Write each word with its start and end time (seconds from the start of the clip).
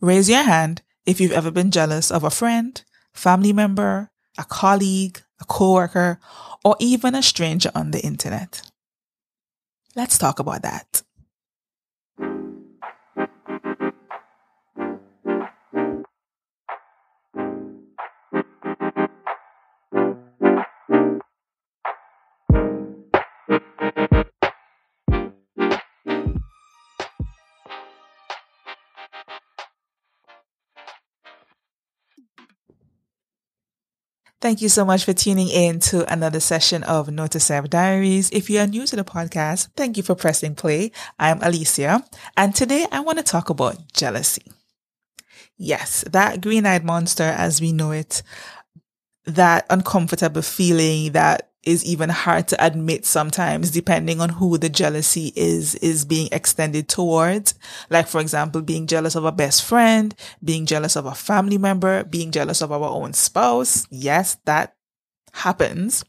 Raise 0.00 0.30
your 0.30 0.42
hand 0.42 0.82
if 1.04 1.20
you've 1.20 1.32
ever 1.32 1.50
been 1.50 1.70
jealous 1.70 2.10
of 2.10 2.24
a 2.24 2.30
friend, 2.30 2.82
family 3.12 3.52
member, 3.52 4.10
a 4.38 4.44
colleague, 4.44 5.20
a 5.40 5.44
coworker, 5.44 6.18
or 6.64 6.76
even 6.78 7.14
a 7.14 7.22
stranger 7.22 7.70
on 7.74 7.90
the 7.90 8.00
internet. 8.00 8.62
Let's 9.94 10.16
talk 10.16 10.38
about 10.38 10.62
that. 10.62 11.02
Thank 34.50 34.62
you 34.62 34.68
so 34.68 34.84
much 34.84 35.04
for 35.04 35.12
tuning 35.12 35.46
in 35.48 35.78
to 35.78 36.12
another 36.12 36.40
session 36.40 36.82
of 36.82 37.06
to 37.06 37.38
Self 37.38 37.70
Diaries. 37.70 38.30
If 38.32 38.50
you 38.50 38.58
are 38.58 38.66
new 38.66 38.84
to 38.84 38.96
the 38.96 39.04
podcast, 39.04 39.68
thank 39.76 39.96
you 39.96 40.02
for 40.02 40.16
pressing 40.16 40.56
play. 40.56 40.90
I'm 41.20 41.40
Alicia, 41.40 42.04
and 42.36 42.52
today 42.52 42.84
I 42.90 42.98
want 42.98 43.18
to 43.18 43.22
talk 43.22 43.48
about 43.48 43.92
jealousy. 43.92 44.42
Yes, 45.56 46.02
that 46.10 46.40
green 46.40 46.66
eyed 46.66 46.84
monster 46.84 47.22
as 47.22 47.60
we 47.60 47.70
know 47.70 47.92
it, 47.92 48.24
that 49.24 49.66
uncomfortable 49.70 50.42
feeling 50.42 51.12
that 51.12 51.49
is 51.64 51.84
even 51.84 52.08
hard 52.08 52.48
to 52.48 52.64
admit 52.64 53.04
sometimes 53.04 53.70
depending 53.70 54.20
on 54.20 54.30
who 54.30 54.56
the 54.56 54.68
jealousy 54.68 55.32
is 55.36 55.74
is 55.76 56.04
being 56.04 56.28
extended 56.32 56.88
towards. 56.88 57.54
Like 57.90 58.06
for 58.08 58.20
example 58.20 58.62
being 58.62 58.86
jealous 58.86 59.14
of 59.14 59.24
a 59.24 59.32
best 59.32 59.64
friend 59.64 60.14
being 60.42 60.66
jealous 60.66 60.96
of 60.96 61.06
a 61.06 61.14
family 61.14 61.58
member 61.58 62.04
being 62.04 62.30
jealous 62.30 62.62
of 62.62 62.72
our 62.72 62.88
own 62.88 63.12
spouse. 63.12 63.86
Yes 63.90 64.38
that 64.46 64.74
happens. 65.32 66.04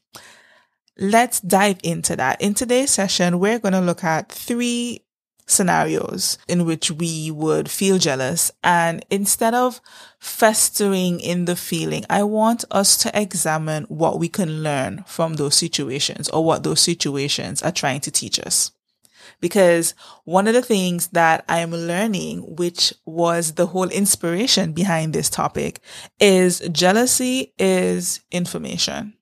Let's 0.97 1.39
dive 1.41 1.79
into 1.83 2.15
that. 2.15 2.41
In 2.41 2.53
today's 2.53 2.91
session 2.91 3.39
we're 3.39 3.59
going 3.59 3.73
to 3.73 3.81
look 3.81 4.03
at 4.03 4.31
three 4.31 5.03
scenarios 5.51 6.37
in 6.47 6.65
which 6.65 6.91
we 6.91 7.31
would 7.31 7.69
feel 7.69 7.97
jealous. 7.97 8.51
And 8.63 9.05
instead 9.09 9.53
of 9.53 9.81
festering 10.19 11.19
in 11.19 11.45
the 11.45 11.55
feeling, 11.55 12.05
I 12.09 12.23
want 12.23 12.65
us 12.71 12.97
to 12.97 13.19
examine 13.19 13.83
what 13.85 14.19
we 14.19 14.29
can 14.29 14.63
learn 14.63 15.03
from 15.07 15.35
those 15.35 15.55
situations 15.55 16.29
or 16.29 16.43
what 16.43 16.63
those 16.63 16.81
situations 16.81 17.61
are 17.61 17.71
trying 17.71 18.01
to 18.01 18.11
teach 18.11 18.39
us. 18.39 18.71
Because 19.39 19.95
one 20.23 20.47
of 20.47 20.53
the 20.53 20.61
things 20.61 21.07
that 21.09 21.43
I 21.49 21.59
am 21.59 21.71
learning, 21.71 22.55
which 22.55 22.93
was 23.05 23.53
the 23.53 23.67
whole 23.67 23.89
inspiration 23.89 24.73
behind 24.73 25.13
this 25.13 25.29
topic, 25.29 25.79
is 26.19 26.59
jealousy 26.71 27.53
is 27.57 28.21
information 28.31 29.13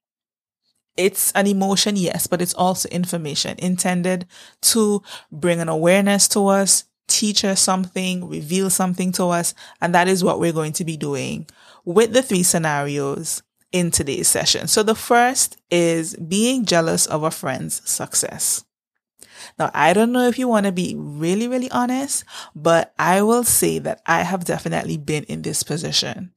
it's 0.99 1.31
an 1.31 1.47
emotion, 1.47 1.95
yes, 1.95 2.27
but 2.27 2.41
it's 2.41 2.53
also 2.53 2.89
information 2.89 3.55
intended 3.57 4.27
to 4.61 5.01
bring 5.31 5.61
an 5.61 5.69
awareness 5.69 6.27
to 6.29 6.47
us, 6.47 6.83
teach 7.07 7.45
us 7.45 7.61
something, 7.61 8.27
reveal 8.27 8.69
something 8.69 9.13
to 9.13 9.25
us. 9.25 9.53
And 9.79 9.95
that 9.95 10.09
is 10.09 10.23
what 10.23 10.39
we're 10.39 10.53
going 10.53 10.73
to 10.73 10.83
be 10.83 10.97
doing 10.97 11.47
with 11.85 12.11
the 12.11 12.21
three 12.21 12.43
scenarios 12.43 13.41
in 13.71 13.91
today's 13.91 14.27
session. 14.27 14.67
So 14.67 14.83
the 14.83 14.93
first 14.93 15.55
is 15.71 16.15
being 16.17 16.65
jealous 16.65 17.05
of 17.05 17.23
a 17.23 17.31
friend's 17.31 17.87
success. 17.89 18.65
Now, 19.57 19.71
I 19.73 19.93
don't 19.93 20.11
know 20.11 20.27
if 20.27 20.37
you 20.37 20.49
want 20.49 20.65
to 20.65 20.71
be 20.73 20.95
really, 20.97 21.47
really 21.47 21.71
honest, 21.71 22.25
but 22.55 22.93
I 22.99 23.21
will 23.21 23.45
say 23.45 23.79
that 23.79 24.01
I 24.05 24.23
have 24.23 24.43
definitely 24.43 24.97
been 24.97 25.23
in 25.23 25.43
this 25.43 25.63
position. 25.63 26.33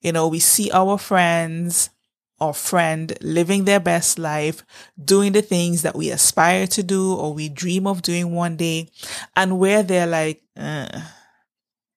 You 0.00 0.12
know, 0.12 0.28
we 0.28 0.38
see 0.38 0.70
our 0.70 0.98
friends 0.98 1.90
or 2.40 2.52
friend 2.52 3.16
living 3.20 3.64
their 3.64 3.80
best 3.80 4.18
life, 4.18 4.64
doing 5.02 5.32
the 5.32 5.42
things 5.42 5.82
that 5.82 5.96
we 5.96 6.10
aspire 6.10 6.66
to 6.66 6.82
do 6.82 7.14
or 7.14 7.32
we 7.32 7.48
dream 7.48 7.86
of 7.86 8.02
doing 8.02 8.32
one 8.32 8.56
day, 8.56 8.88
and 9.36 9.58
where 9.58 9.82
they're 9.82 10.06
like, 10.06 10.42
uh, 10.56 11.00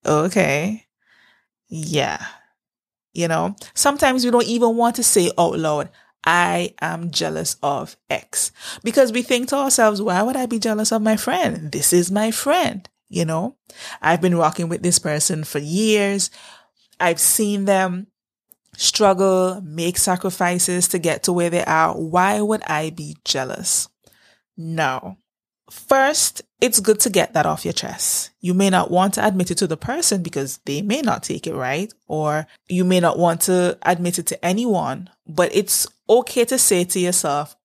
okay, 0.05 0.85
yeah. 1.69 2.25
You 3.13 3.27
know, 3.27 3.55
sometimes 3.73 4.23
we 4.23 4.31
don't 4.31 4.45
even 4.45 4.77
want 4.77 4.95
to 4.97 5.03
say 5.03 5.31
out 5.37 5.57
loud, 5.57 5.89
I 6.23 6.75
am 6.81 7.09
jealous 7.09 7.55
of 7.63 7.95
X 8.09 8.51
because 8.83 9.11
we 9.11 9.21
think 9.21 9.47
to 9.49 9.55
ourselves, 9.55 10.01
why 10.01 10.21
would 10.21 10.35
I 10.35 10.45
be 10.45 10.59
jealous 10.59 10.91
of 10.91 11.01
my 11.01 11.15
friend? 11.15 11.71
This 11.71 11.93
is 11.93 12.11
my 12.11 12.31
friend. 12.31 12.87
You 13.09 13.23
know, 13.25 13.55
I've 14.01 14.21
been 14.21 14.37
walking 14.37 14.67
with 14.67 14.83
this 14.83 14.99
person 14.99 15.45
for 15.45 15.59
years. 15.59 16.29
I've 16.99 17.19
seen 17.21 17.65
them 17.65 18.07
struggle, 18.77 19.59
make 19.61 19.97
sacrifices 19.97 20.87
to 20.89 20.99
get 20.99 21.23
to 21.23 21.33
where 21.33 21.49
they 21.49 21.65
are, 21.65 21.93
why 21.93 22.39
would 22.39 22.61
I 22.63 22.91
be 22.91 23.17
jealous? 23.25 23.89
No. 24.55 25.17
First, 25.69 26.43
it's 26.61 26.79
good 26.79 26.99
to 27.01 27.09
get 27.09 27.33
that 27.33 27.45
off 27.45 27.65
your 27.65 27.73
chest. 27.73 28.29
You 28.39 28.53
may 28.53 28.69
not 28.69 28.89
want 28.89 29.15
to 29.15 29.27
admit 29.27 29.51
it 29.51 29.57
to 29.57 29.67
the 29.67 29.75
person 29.75 30.23
because 30.23 30.59
they 30.65 30.81
may 30.81 31.01
not 31.01 31.23
take 31.23 31.45
it 31.45 31.55
right, 31.55 31.91
or 32.07 32.47
you 32.69 32.85
may 32.85 33.01
not 33.01 33.19
want 33.19 33.41
to 33.41 33.77
admit 33.81 34.19
it 34.19 34.27
to 34.27 34.45
anyone, 34.45 35.09
but 35.27 35.53
it's 35.53 35.87
okay 36.07 36.45
to 36.45 36.57
say 36.57 36.85
to 36.85 36.99
yourself, 36.99 37.57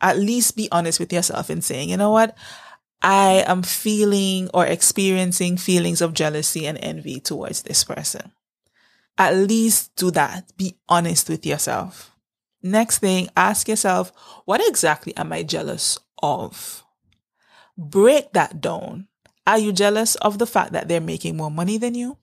at 0.00 0.18
least 0.18 0.56
be 0.56 0.68
honest 0.70 1.00
with 1.00 1.12
yourself 1.12 1.48
in 1.48 1.62
saying, 1.62 1.88
you 1.88 1.96
know 1.96 2.10
what? 2.10 2.36
I 3.00 3.44
am 3.46 3.62
feeling 3.62 4.50
or 4.52 4.66
experiencing 4.66 5.56
feelings 5.56 6.02
of 6.02 6.12
jealousy 6.12 6.66
and 6.66 6.76
envy 6.82 7.20
towards 7.20 7.62
this 7.62 7.84
person 7.84 8.32
at 9.18 9.34
least 9.34 9.96
do 9.96 10.10
that. 10.12 10.56
Be 10.56 10.76
honest 10.88 11.28
with 11.28 11.46
yourself. 11.46 12.12
Next 12.62 12.98
thing, 12.98 13.28
ask 13.36 13.68
yourself, 13.68 14.12
what 14.44 14.60
exactly 14.66 15.16
am 15.16 15.32
I 15.32 15.42
jealous 15.42 15.98
of? 16.22 16.84
Break 17.76 18.32
that 18.32 18.60
down. 18.60 19.08
Are 19.46 19.58
you 19.58 19.72
jealous 19.72 20.16
of 20.16 20.38
the 20.38 20.46
fact 20.46 20.72
that 20.72 20.88
they're 20.88 21.00
making 21.00 21.36
more 21.36 21.50
money 21.50 21.78
than 21.78 21.94
you? 21.94 22.18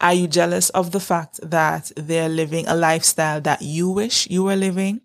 Are 0.00 0.14
you 0.14 0.28
jealous 0.28 0.70
of 0.70 0.92
the 0.92 1.00
fact 1.00 1.40
that 1.42 1.90
they're 1.96 2.28
living 2.28 2.68
a 2.68 2.76
lifestyle 2.76 3.40
that 3.40 3.62
you 3.62 3.90
wish 3.90 4.30
you 4.30 4.44
were 4.44 4.54
living? 4.54 5.00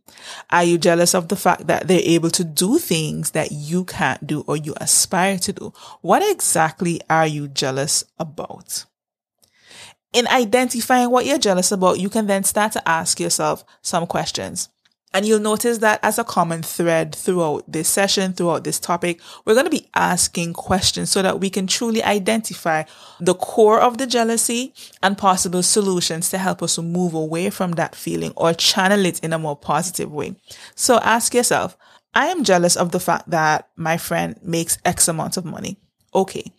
Are 0.52 0.64
you 0.64 0.78
jealous 0.78 1.16
of 1.16 1.30
the 1.30 1.36
fact 1.36 1.66
that 1.66 1.88
they're 1.88 2.00
able 2.04 2.30
to 2.30 2.44
do 2.44 2.78
things 2.78 3.32
that 3.32 3.52
you 3.52 3.86
can't 3.86 4.26
do 4.28 4.42
or 4.42 4.56
you 4.56 4.76
aspire 4.80 5.40
to 5.40 5.54
do? 5.54 5.74
What 6.02 6.22
exactly 6.22 7.02
are 7.10 7.26
you 7.26 7.48
jealous 7.48 8.04
about? 8.20 8.86
In 10.14 10.28
identifying 10.28 11.10
what 11.10 11.26
you're 11.26 11.38
jealous 11.38 11.72
about, 11.72 12.00
you 12.00 12.10
can 12.10 12.28
then 12.28 12.44
start 12.44 12.72
to 12.74 12.88
ask 12.88 13.20
yourself 13.20 13.66
some 13.82 14.08
questions. 14.08 14.70
And 15.16 15.28
you'll 15.28 15.40
notice 15.40 15.78
that 15.80 16.00
as 16.02 16.18
a 16.18 16.24
common 16.24 16.64
thread 16.64 17.14
throughout 17.14 17.72
this 17.72 17.88
session, 17.88 18.34
throughout 18.34 18.64
this 18.64 18.80
topic, 18.80 19.22
we're 19.46 19.54
going 19.54 19.66
to 19.66 19.70
be 19.70 19.88
asking 19.94 20.54
questions 20.54 21.12
so 21.12 21.22
that 21.22 21.40
we 21.40 21.52
can 21.52 21.68
truly 21.68 22.04
identify 22.04 22.84
the 23.20 23.36
core 23.36 23.80
of 23.80 24.00
the 24.00 24.08
jealousy 24.08 24.74
and 25.04 25.16
possible 25.16 25.62
solutions 25.62 26.30
to 26.32 26.40
help 26.40 26.64
us 26.64 26.80
move 26.80 27.14
away 27.14 27.52
from 27.52 27.74
that 27.74 27.96
feeling 27.96 28.34
or 28.36 28.54
channel 28.54 29.06
it 29.06 29.20
in 29.20 29.34
a 29.34 29.40
more 29.40 29.56
positive 29.56 30.12
way. 30.12 30.36
So 30.74 30.98
ask 31.04 31.36
yourself, 31.36 31.78
I 32.16 32.28
am 32.28 32.44
jealous 32.44 32.76
of 32.76 32.92
the 32.92 33.00
fact 33.00 33.30
that 33.30 33.70
my 33.76 33.98
friend 33.98 34.40
makes 34.42 34.80
X 34.84 35.08
amount 35.08 35.38
of 35.38 35.46
money. 35.46 35.78
Okay. 36.16 36.52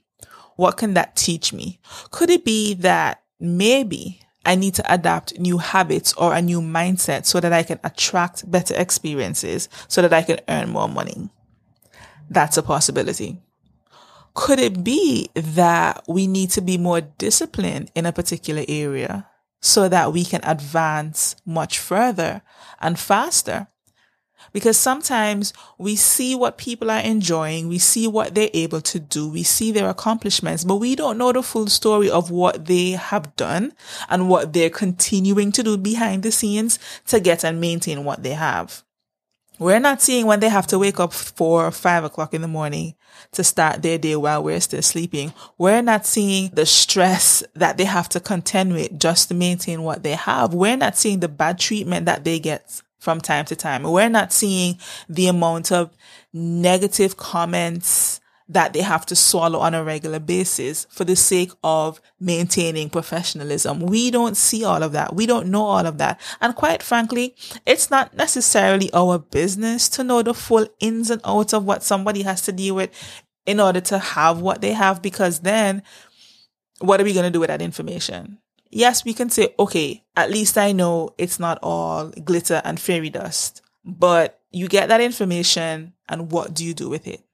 What 0.54 0.76
can 0.76 0.94
that 0.94 1.16
teach 1.16 1.53
me? 1.53 1.81
Could 2.12 2.31
it 2.31 2.44
be 2.44 2.75
that 2.75 3.23
maybe 3.44 4.21
I 4.44 4.55
need 4.56 4.75
to 4.75 4.93
adapt 4.93 5.38
new 5.38 5.59
habits 5.59 6.12
or 6.15 6.34
a 6.34 6.43
new 6.43 6.60
mindset 6.60 7.25
so 7.25 7.41
that 7.41 7.53
I 7.53 7.62
can 7.62 7.81
attract 7.82 8.50
better 8.50 8.75
experiences 8.77 9.69
so 9.88 10.03
that 10.03 10.12
I 10.12 10.22
can 10.22 10.41
earn 10.49 10.71
more 10.71 10.88
money. 10.88 11.31
That's 12.28 12.56
a 12.56 12.62
possibility. 12.62 13.41
Could 14.34 14.59
it 14.59 14.83
be 14.83 15.31
that 15.34 16.03
we 16.09 16.27
need 16.27 16.50
to 16.50 16.60
be 16.60 16.77
more 16.77 17.00
disciplined 17.00 17.91
in 17.94 18.04
a 18.04 18.12
particular 18.12 18.65
area 18.69 19.28
so 19.60 19.89
that 19.89 20.13
we 20.13 20.24
can 20.24 20.41
advance 20.42 21.36
much 21.47 21.78
further 21.78 22.42
and 22.80 22.98
faster? 22.98 23.68
Because 24.54 24.77
sometimes 24.77 25.53
we 25.78 25.97
see 25.97 26.36
what 26.36 26.59
people 26.59 26.89
are 26.89 27.01
enjoying, 27.01 27.68
we 27.68 27.78
see 27.78 28.06
what 28.06 28.36
they're 28.36 28.51
able 28.54 28.80
to 28.83 29.01
do, 29.01 29.28
we 29.28 29.42
see 29.42 29.72
their 29.72 29.91
accomplishments, 29.91 30.62
but 30.62 30.77
we 30.77 30.95
don't 30.95 31.18
know 31.18 31.33
the 31.33 31.42
full 31.42 31.66
story 31.66 32.09
of 32.09 32.30
what 32.30 32.66
they 32.66 32.92
have 32.92 33.34
done 33.34 33.72
and 34.09 34.28
what 34.30 34.53
they're 34.53 34.71
continuing 34.71 35.51
to 35.51 35.65
do 35.65 35.77
behind 35.77 36.22
the 36.22 36.30
scenes 36.30 36.78
to 37.09 37.18
get 37.18 37.45
and 37.45 37.60
maintain 37.60 38.04
what 38.04 38.22
they 38.22 38.34
have. 38.34 38.84
We're 39.59 39.80
not 39.80 40.03
seeing 40.03 40.27
when 40.27 40.41
they 40.41 40.48
have 40.48 40.66
to 40.68 40.78
wake 40.78 40.98
up 41.01 41.12
four 41.12 41.66
or 41.66 41.71
five 41.71 42.04
o'clock 42.04 42.33
in 42.33 42.42
the 42.42 42.48
morning 42.48 42.95
to 43.33 43.45
start 43.45 43.83
their 43.83 43.98
day 43.98 44.16
while 44.16 44.42
we're 44.42 44.60
still 44.60 44.83
sleeping. 44.83 45.33
We're 45.59 45.83
not 45.83 46.06
seeing 46.06 46.51
the 46.53 46.66
stress 46.66 47.42
that 47.54 47.77
they 47.77 47.84
have 47.84 48.09
to 48.10 48.21
contend 48.21 48.72
with 48.72 48.98
just 48.98 49.28
to 49.28 49.34
maintain 49.34 49.83
what 49.83 50.03
they 50.03 50.15
have. 50.15 50.54
We're 50.54 50.77
not 50.77 50.97
seeing 50.97 51.21
the 51.21 51.28
bad 51.28 51.59
treatment 51.59 52.06
that 52.06 52.24
they 52.24 52.41
get 52.41 52.83
from 53.04 53.21
time 53.21 53.45
to 53.45 53.54
time. 53.54 53.83
We're 53.83 54.09
not 54.09 54.33
seeing 54.33 54.78
the 55.09 55.28
amount 55.28 55.71
of 55.71 55.95
negative 56.33 57.18
comments 57.18 58.21
that 58.48 58.72
they 58.72 58.83
have 58.83 59.06
to 59.06 59.16
swallow 59.16 59.59
on 59.59 59.74
a 59.74 59.84
regular 59.84 60.18
basis 60.18 60.86
for 60.91 61.04
the 61.04 61.16
sake 61.16 61.53
of 61.62 62.01
maintaining 62.18 62.91
professionalism. 62.91 63.80
We 63.80 64.10
don't 64.10 64.36
see 64.36 64.65
all 64.65 64.83
of 64.83 64.92
that. 64.92 65.15
We 65.15 65.27
don't 65.27 65.48
know 65.48 65.65
all 65.65 65.86
of 65.86 65.98
that. 65.98 66.21
And 66.41 66.54
quite 66.54 66.83
frankly, 66.83 67.34
it's 67.66 67.91
not 67.91 68.15
necessarily 68.15 68.92
our 68.92 69.18
business 69.18 69.89
to 69.91 70.04
know 70.04 70.22
the 70.22 70.34
full 70.34 70.66
ins 70.80 71.10
and 71.10 71.22
outs 71.24 71.54
of 71.54 71.65
what 71.65 71.83
somebody 71.83 72.22
has 72.22 72.42
to 72.42 72.53
deal 72.53 72.74
with 72.74 72.91
in 73.47 73.60
order 73.60 73.80
to 73.83 73.98
have 73.98 74.41
what 74.41 74.60
they 74.62 74.72
have, 74.72 75.03
because 75.03 75.41
then 75.41 75.83
what 76.80 77.01
are 77.01 77.04
we 77.04 77.12
going 77.12 77.24
to 77.24 77.30
do 77.30 77.41
with 77.41 77.48
that 77.48 77.62
information? 77.62 78.39
Yes, 78.74 79.04
we 79.04 79.15
can 79.15 79.30
say, 79.30 79.54
okay, 79.59 80.04
at 80.16 80.30
least 80.30 80.59
I 80.59 80.72
know 80.72 81.15
it's 81.16 81.38
not 81.38 81.59
all 81.62 82.09
glitter 82.09 82.60
and 82.65 82.78
fairy 82.78 83.10
dust, 83.10 83.62
but 83.84 84.41
you 84.50 84.68
get 84.68 84.88
that 84.88 85.00
information 85.00 85.94
and 86.09 86.30
what 86.30 86.54
do 86.54 86.65
you 86.65 86.74
do 86.74 86.88
with 86.88 87.06
it? 87.06 87.24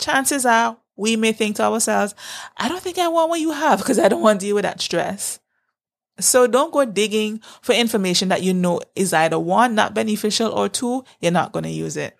chances 0.00 0.44
are 0.44 0.76
we 0.96 1.16
may 1.16 1.32
think 1.32 1.56
to 1.56 1.62
ourselves, 1.62 2.14
I 2.56 2.68
don't 2.68 2.82
think 2.82 2.98
I 2.98 3.08
want 3.08 3.30
what 3.30 3.40
you 3.40 3.52
have 3.52 3.78
because 3.78 3.98
I 3.98 4.08
don't 4.08 4.22
want 4.22 4.40
to 4.40 4.46
deal 4.46 4.54
with 4.56 4.64
that 4.64 4.80
stress. 4.80 5.38
So 6.18 6.46
don't 6.46 6.72
go 6.72 6.84
digging 6.84 7.40
for 7.62 7.72
information 7.72 8.28
that 8.28 8.42
you 8.42 8.52
know 8.52 8.80
is 8.94 9.14
either 9.14 9.38
one, 9.38 9.74
not 9.74 9.94
beneficial 9.94 10.50
or 10.52 10.68
two, 10.68 11.04
you're 11.20 11.32
not 11.32 11.52
going 11.52 11.62
to 11.62 11.70
use 11.70 11.96
it. 11.96 12.16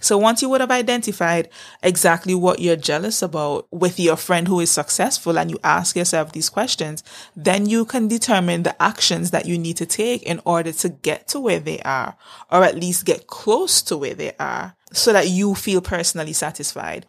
So 0.00 0.18
once 0.18 0.42
you 0.42 0.48
would 0.50 0.60
have 0.60 0.70
identified 0.70 1.48
exactly 1.82 2.34
what 2.34 2.60
you're 2.60 2.76
jealous 2.76 3.22
about 3.22 3.66
with 3.72 3.98
your 3.98 4.16
friend 4.16 4.46
who 4.46 4.60
is 4.60 4.70
successful 4.70 5.38
and 5.38 5.50
you 5.50 5.58
ask 5.64 5.96
yourself 5.96 6.32
these 6.32 6.48
questions, 6.48 7.02
then 7.34 7.66
you 7.66 7.84
can 7.84 8.06
determine 8.06 8.62
the 8.62 8.80
actions 8.82 9.30
that 9.30 9.46
you 9.46 9.58
need 9.58 9.76
to 9.78 9.86
take 9.86 10.22
in 10.22 10.40
order 10.44 10.72
to 10.72 10.88
get 10.88 11.28
to 11.28 11.40
where 11.40 11.60
they 11.60 11.80
are 11.80 12.16
or 12.50 12.62
at 12.62 12.76
least 12.76 13.06
get 13.06 13.26
close 13.26 13.82
to 13.82 13.96
where 13.96 14.14
they 14.14 14.32
are 14.38 14.76
so 14.92 15.12
that 15.12 15.28
you 15.28 15.54
feel 15.54 15.80
personally 15.80 16.32
satisfied. 16.32 17.06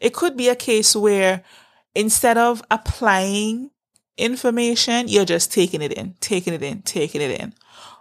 It 0.00 0.12
could 0.12 0.36
be 0.36 0.48
a 0.48 0.56
case 0.56 0.96
where 0.96 1.44
instead 1.94 2.36
of 2.36 2.62
applying 2.70 3.70
information, 4.18 5.08
you're 5.08 5.24
just 5.24 5.52
taking 5.52 5.82
it 5.82 5.92
in, 5.92 6.14
taking 6.20 6.54
it 6.54 6.62
in, 6.62 6.82
taking 6.82 7.20
it 7.20 7.40
in. 7.40 7.54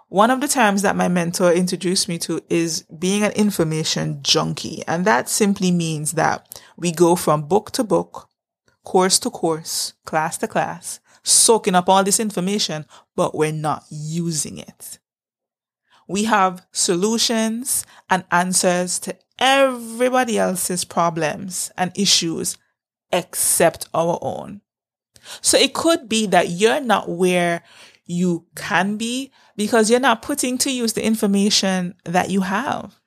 One 0.09 0.29
of 0.29 0.39
the 0.39 0.47
terms 0.47 0.83
that 0.83 0.95
my 0.95 1.07
mentor 1.07 1.51
introduced 1.51 2.07
me 2.07 2.19
to 2.19 2.41
is 2.49 2.83
being 2.83 3.23
an 3.23 3.31
information 3.31 4.19
junkie. 4.21 4.83
And 4.87 5.03
that 5.05 5.29
simply 5.29 5.71
means 5.71 6.13
that 6.13 6.61
we 6.77 6.91
go 6.91 7.15
from 7.15 7.47
book 7.47 7.71
to 7.71 7.83
book, 7.83 8.29
course 8.83 9.17
to 9.19 9.29
course, 9.29 9.93
class 10.05 10.37
to 10.37 10.47
class, 10.47 10.99
soaking 11.23 11.73
up 11.73 11.89
all 11.89 12.03
this 12.03 12.19
information, 12.19 12.85
but 13.15 13.35
we're 13.35 13.51
not 13.51 13.83
using 13.89 14.59
it. 14.59 14.99
We 16.07 16.25
have 16.25 16.65
solutions 16.71 17.83
and 18.07 18.25
answers 18.31 18.99
to 18.99 19.17
everybody 19.39 20.37
else's 20.37 20.85
problems 20.85 21.71
and 21.77 21.91
issues 21.97 22.57
except 23.11 23.89
our 23.91 24.19
own. 24.21 24.61
So 25.41 25.57
it 25.57 25.73
could 25.73 26.07
be 26.07 26.27
that 26.27 26.49
you're 26.49 26.81
not 26.81 27.09
where 27.09 27.63
you 28.05 28.45
can 28.55 28.97
be 28.97 29.31
because 29.55 29.89
you're 29.89 29.99
not 29.99 30.21
putting 30.21 30.57
to 30.59 30.71
use 30.71 30.93
the 30.93 31.05
information 31.05 31.95
that 32.03 32.29
you 32.29 32.41
have. 32.41 32.99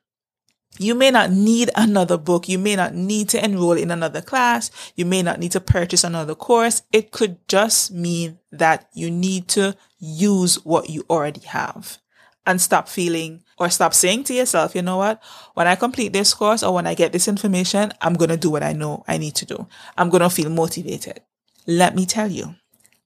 You 0.79 0.95
may 0.95 1.11
not 1.11 1.31
need 1.31 1.71
another 1.75 2.17
book. 2.17 2.49
You 2.49 2.59
may 2.59 2.77
not 2.77 2.95
need 2.95 3.29
to 3.31 3.45
enroll 3.45 3.73
in 3.73 3.91
another 3.91 4.21
class. 4.21 4.71
You 4.95 5.07
may 5.07 5.23
not 5.23 5.41
need 5.41 5.53
to 5.53 5.61
purchase 5.61 6.05
another 6.05 6.37
course. 6.37 6.83
It 6.93 7.11
could 7.11 7.37
just 7.49 7.91
mean 7.91 8.39
that 8.53 8.89
you 8.95 9.11
need 9.11 9.49
to 9.49 9.77
use 9.99 10.65
what 10.65 10.89
you 10.89 11.05
already 11.11 11.41
have 11.41 11.99
and 12.47 12.61
stop 12.61 12.89
feeling 12.89 13.43
or 13.59 13.69
stop 13.71 13.93
saying 13.93 14.25
to 14.25 14.35
yourself, 14.35 14.75
you 14.75 14.83
know 14.83 14.99
what? 14.99 15.21
When 15.55 15.67
I 15.67 15.75
complete 15.75 16.13
this 16.13 16.33
course 16.33 16.63
or 16.63 16.73
when 16.73 16.87
I 16.87 16.95
get 16.95 17.13
this 17.13 17.27
information, 17.27 17.93
I'm 18.01 18.15
going 18.15 18.31
to 18.31 18.37
do 18.37 18.51
what 18.51 18.63
I 18.63 18.73
know 18.73 19.05
I 19.09 19.19
need 19.19 19.35
to 19.37 19.45
do. 19.45 19.67
I'm 19.97 20.11
going 20.11 20.23
to 20.23 20.31
feel 20.31 20.49
motivated. 20.49 21.21
Let 21.67 21.97
me 21.97 22.07
tell 22.07 22.31
you, 22.31 22.55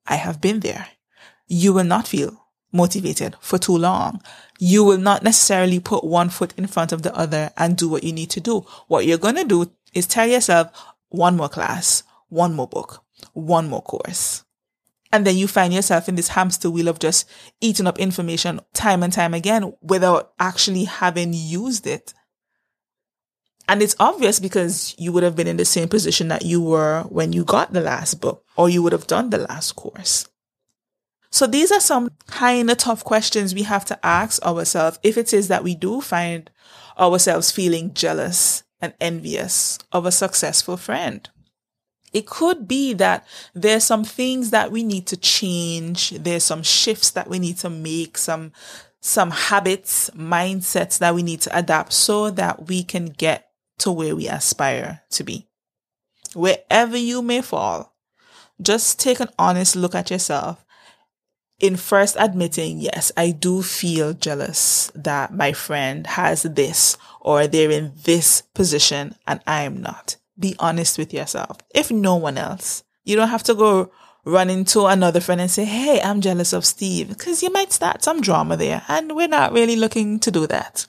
I 0.07 0.17
have 0.17 0.41
been 0.41 0.61
there. 0.61 0.89
You 1.49 1.73
will 1.73 1.85
not 1.85 2.07
feel 2.07 2.42
motivated 2.73 3.37
for 3.41 3.59
too 3.59 3.77
long. 3.77 4.21
You 4.59 4.85
will 4.85 4.99
not 4.99 5.23
necessarily 5.23 5.81
put 5.81 6.05
one 6.05 6.31
foot 6.31 6.55
in 6.57 6.67
front 6.67 6.93
of 6.93 7.03
the 7.03 7.15
other 7.15 7.51
and 7.57 7.77
do 7.77 7.89
what 7.89 8.05
you 8.05 8.13
need 8.13 8.31
to 8.31 8.41
do. 8.41 8.61
What 8.89 9.07
you're 9.07 9.19
going 9.19 9.37
to 9.37 9.45
do 9.45 9.71
is 9.95 10.07
tell 10.07 10.27
yourself 10.27 10.69
one 11.09 11.37
more 11.37 11.49
class, 11.49 12.03
one 12.29 12.55
more 12.55 12.69
book, 12.69 13.05
one 13.35 13.69
more 13.69 13.83
course. 13.83 14.45
And 15.13 15.27
then 15.27 15.37
you 15.37 15.47
find 15.47 15.75
yourself 15.75 16.09
in 16.09 16.15
this 16.15 16.29
hamster 16.29 16.71
wheel 16.71 16.89
of 16.89 16.99
just 16.99 17.29
eating 17.61 17.87
up 17.87 17.99
information 17.99 18.61
time 18.73 19.03
and 19.03 19.13
time 19.13 19.35
again 19.35 19.75
without 19.83 20.33
actually 20.41 20.85
having 20.85 21.35
used 21.35 21.87
it. 21.87 22.15
And 23.69 23.83
it's 23.83 23.95
obvious 24.01 24.41
because 24.41 24.95
you 24.99 25.13
would 25.13 25.23
have 25.23 25.37
been 25.37 25.47
in 25.47 25.59
the 25.59 25.65
same 25.67 25.89
position 25.89 26.29
that 26.29 26.45
you 26.45 26.63
were 26.63 27.03
when 27.11 27.33
you 27.33 27.45
got 27.45 27.73
the 27.73 27.83
last 27.83 28.21
book 28.21 28.45
or 28.57 28.71
you 28.71 28.83
would 28.83 28.93
have 28.93 29.07
done 29.07 29.31
the 29.31 29.39
last 29.39 29.73
course. 29.77 30.27
So 31.33 31.47
these 31.47 31.73
are 31.73 31.81
some 31.81 32.11
kind 32.27 32.71
of 32.71 32.77
tough 32.77 33.05
questions 33.05 33.55
we 33.55 33.63
have 33.63 33.87
to 33.87 34.07
ask 34.07 34.41
ourselves 34.43 34.99
if 35.03 35.17
it 35.17 35.33
is 35.33 35.49
that 35.49 35.65
we 35.65 35.75
do 35.75 36.03
find 36.03 36.51
ourselves 36.99 37.51
feeling 37.51 37.95
jealous 37.95 38.65
and 38.83 38.93
envious 39.01 39.79
of 39.93 40.05
a 40.05 40.13
successful 40.13 40.77
friend. 40.77 41.29
It 42.13 42.27
could 42.27 42.69
be 42.69 42.93
that 42.95 43.27
there's 43.55 43.83
some 43.83 44.05
things 44.05 44.51
that 44.51 44.71
we 44.71 44.83
need 44.83 45.07
to 45.07 45.17
change. 45.17 46.11
There's 46.11 46.45
some 46.45 46.63
shifts 46.63 47.11
that 47.13 47.29
we 47.29 47.39
need 47.39 47.57
to 47.59 47.71
make, 47.71 48.19
some, 48.19 48.53
some 49.01 49.31
habits, 49.31 50.11
mindsets 50.11 50.99
that 50.99 51.15
we 51.15 51.23
need 51.23 51.41
to 51.43 51.59
adapt 51.59 51.95
so 51.95 52.29
that 52.29 52.69
we 52.69 52.85
can 52.85 53.07
get 53.07 53.49
to 53.79 53.91
where 53.91 54.15
we 54.15 54.29
aspire 54.29 55.01
to 55.13 55.25
be. 55.25 55.49
Wherever 56.35 56.99
you 56.99 57.23
may 57.23 57.41
fall, 57.41 57.97
just 58.61 59.01
take 59.01 59.21
an 59.21 59.29
honest 59.39 59.75
look 59.75 59.95
at 59.95 60.11
yourself 60.11 60.63
in 61.63 61.77
first 61.77 62.17
admitting, 62.19 62.81
yes, 62.81 63.11
I 63.17 63.31
do 63.31 63.63
feel 63.63 64.13
jealous 64.13 64.93
that 64.95 65.33
my 65.33 65.55
friend 65.55 66.07
has 66.07 66.43
this 66.43 66.99
or 67.23 67.47
they're 67.47 67.71
in 67.71 67.93
this 68.05 68.43
position 68.53 69.15
and 69.27 69.41
I 69.47 69.63
am 69.63 69.81
not 69.81 70.17
be 70.39 70.57
honest 70.59 70.99
with 70.99 71.15
yourself. 71.15 71.59
If 71.75 71.91
no 71.91 72.17
one 72.17 72.37
else, 72.37 72.85
you 73.05 73.17
don't 73.17 73.29
have 73.29 73.43
to 73.45 73.55
go 73.55 73.91
run 74.25 74.51
into 74.51 74.87
another 74.87 75.21
friend 75.21 75.41
and 75.41 75.51
say, 75.51 75.65
Hey, 75.65 76.01
I'm 76.01 76.21
jealous 76.21 76.53
of 76.53 76.65
Steve 76.67 77.09
because 77.09 77.43
you 77.43 77.51
might 77.51 77.73
start 77.73 78.05
some 78.05 78.21
drama 78.21 78.57
there 78.57 78.83
and 78.89 79.17
we're 79.17 79.29
not 79.29 79.53
really 79.53 79.77
looking 79.77 80.21
to 80.21 80.31
do 80.31 80.47
that. 80.49 80.87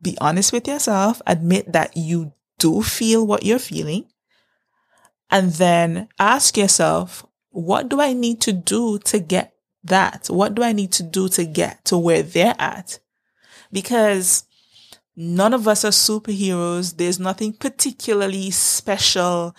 Be 0.00 0.16
honest 0.20 0.52
with 0.52 0.68
yourself. 0.68 1.20
Admit 1.26 1.72
that 1.72 1.96
you 1.96 2.32
do 2.58 2.82
feel 2.82 3.26
what 3.26 3.42
you're 3.42 3.58
feeling 3.58 4.06
and 5.30 5.52
then 5.52 6.08
ask 6.18 6.56
yourself, 6.56 7.26
what 7.50 7.88
do 7.88 8.00
I 8.00 8.12
need 8.12 8.40
to 8.42 8.52
do 8.52 8.98
to 8.98 9.18
get 9.18 9.54
that? 9.86 10.26
What 10.28 10.54
do 10.54 10.62
I 10.62 10.72
need 10.72 10.92
to 10.92 11.02
do 11.02 11.28
to 11.30 11.44
get 11.44 11.84
to 11.86 11.98
where 11.98 12.22
they're 12.22 12.56
at? 12.58 12.98
Because 13.72 14.44
None 15.16 15.54
of 15.54 15.66
us 15.66 15.82
are 15.84 15.90
superheroes. 15.90 16.96
There's 16.96 17.18
nothing 17.18 17.54
particularly 17.54 18.50
special 18.50 19.56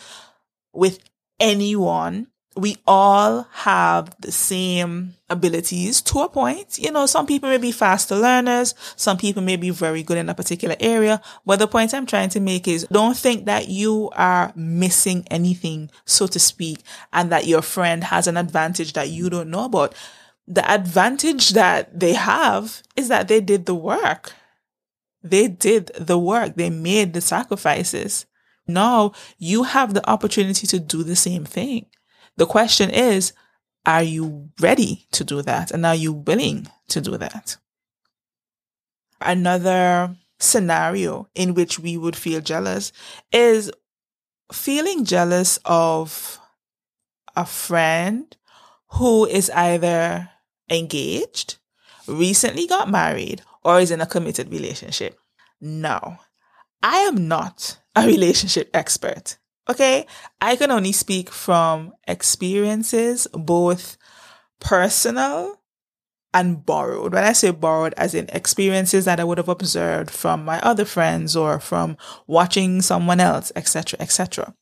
with 0.72 1.00
anyone. 1.40 2.28
We 2.58 2.78
all 2.88 3.48
have 3.52 4.16
the 4.20 4.32
same 4.32 5.14
abilities 5.30 6.02
to 6.02 6.20
a 6.22 6.30
point. 6.30 6.80
You 6.80 6.92
know, 6.92 7.06
some 7.06 7.26
people 7.26 7.50
may 7.50 7.58
be 7.58 7.72
faster 7.72 8.16
learners. 8.16 8.74
Some 8.96 9.18
people 9.18 9.44
may 9.44 9.56
be 9.56 9.70
very 9.70 10.04
good 10.04 10.18
in 10.18 10.30
a 10.30 10.34
particular 10.34 10.76
area. 10.80 11.22
But 11.46 11.60
the 11.60 11.68
point 11.68 11.94
I'm 11.94 12.06
trying 12.06 12.30
to 12.30 12.40
make 12.40 12.68
is 12.68 12.88
don't 12.92 13.16
think 13.16 13.46
that 13.46 13.68
you 13.68 14.10
are 14.14 14.52
missing 14.56 15.28
anything, 15.30 15.92
so 16.06 16.28
to 16.28 16.40
speak, 16.40 16.80
and 17.14 17.32
that 17.32 17.46
your 17.46 17.62
friend 17.62 18.04
has 18.06 18.28
an 18.28 18.38
advantage 18.38 18.94
that 18.94 19.10
you 19.10 19.30
don't 19.30 19.50
know 19.50 19.66
about. 19.66 19.94
The 20.48 20.70
advantage 20.70 21.52
that 21.52 22.00
they 22.00 22.14
have 22.14 22.82
is 22.96 23.10
that 23.10 23.28
they 23.28 23.42
did 23.42 23.66
the 23.66 23.76
work 23.76 24.34
they 25.30 25.48
did 25.48 25.92
the 26.00 26.18
work. 26.18 26.56
They 26.56 26.70
made 26.70 27.14
the 27.14 27.22
sacrifices. 27.22 28.26
Now 28.68 29.14
you 29.38 29.64
have 29.64 29.94
the 29.94 30.08
opportunity 30.10 30.68
to 30.68 30.80
do 30.80 31.04
the 31.04 31.16
same 31.16 31.46
thing. 31.46 31.86
The 32.38 32.46
question 32.46 32.90
is, 32.90 33.34
are 33.86 34.04
you 34.04 34.50
ready 34.60 35.08
to 35.12 35.24
do 35.24 35.42
that? 35.42 35.72
And 35.72 35.86
are 35.86 35.96
you 35.96 36.14
willing 36.14 36.68
to 36.90 37.02
do 37.02 37.18
that? 37.18 37.58
Another 39.22 40.16
scenario 40.40 41.28
in 41.34 41.54
which 41.54 41.80
we 41.80 41.98
would 41.98 42.16
feel 42.16 42.42
jealous 42.42 42.92
is 43.32 43.72
feeling 44.52 45.04
jealous 45.04 45.58
of 45.66 46.40
a 47.36 47.46
friend 47.46 48.36
who 48.92 49.26
is 49.26 49.50
either 49.50 50.30
engaged, 50.70 51.58
recently 52.08 52.68
got 52.68 52.90
married, 52.90 53.42
or 53.64 53.80
is 53.80 53.92
in 53.92 54.02
a 54.02 54.06
committed 54.06 54.52
relationship. 54.52 55.20
No, 55.60 56.18
I 56.84 56.98
am 57.00 57.28
not 57.28 57.80
a 57.96 58.06
relationship 58.06 58.70
expert. 58.74 59.38
Okay. 59.70 60.06
I 60.42 60.56
can 60.56 60.72
only 60.72 60.92
speak 60.92 61.30
from 61.30 61.94
experiences, 62.08 63.28
both 63.34 63.98
personal 64.60 65.62
and 66.38 66.64
borrowed. 66.64 67.14
When 67.14 67.24
I 67.24 67.34
say 67.34 67.50
borrowed, 67.50 67.96
as 67.98 68.14
in 68.14 68.30
experiences 68.32 69.06
that 69.06 69.20
I 69.20 69.24
would 69.24 69.40
have 69.40 69.50
observed 69.50 70.12
from 70.12 70.46
my 70.46 70.60
other 70.62 70.86
friends 70.86 71.36
or 71.36 71.60
from 71.60 71.98
watching 72.28 72.84
someone 72.84 73.20
else, 73.20 73.52
etc., 73.56 74.00
etc. 74.00 74.54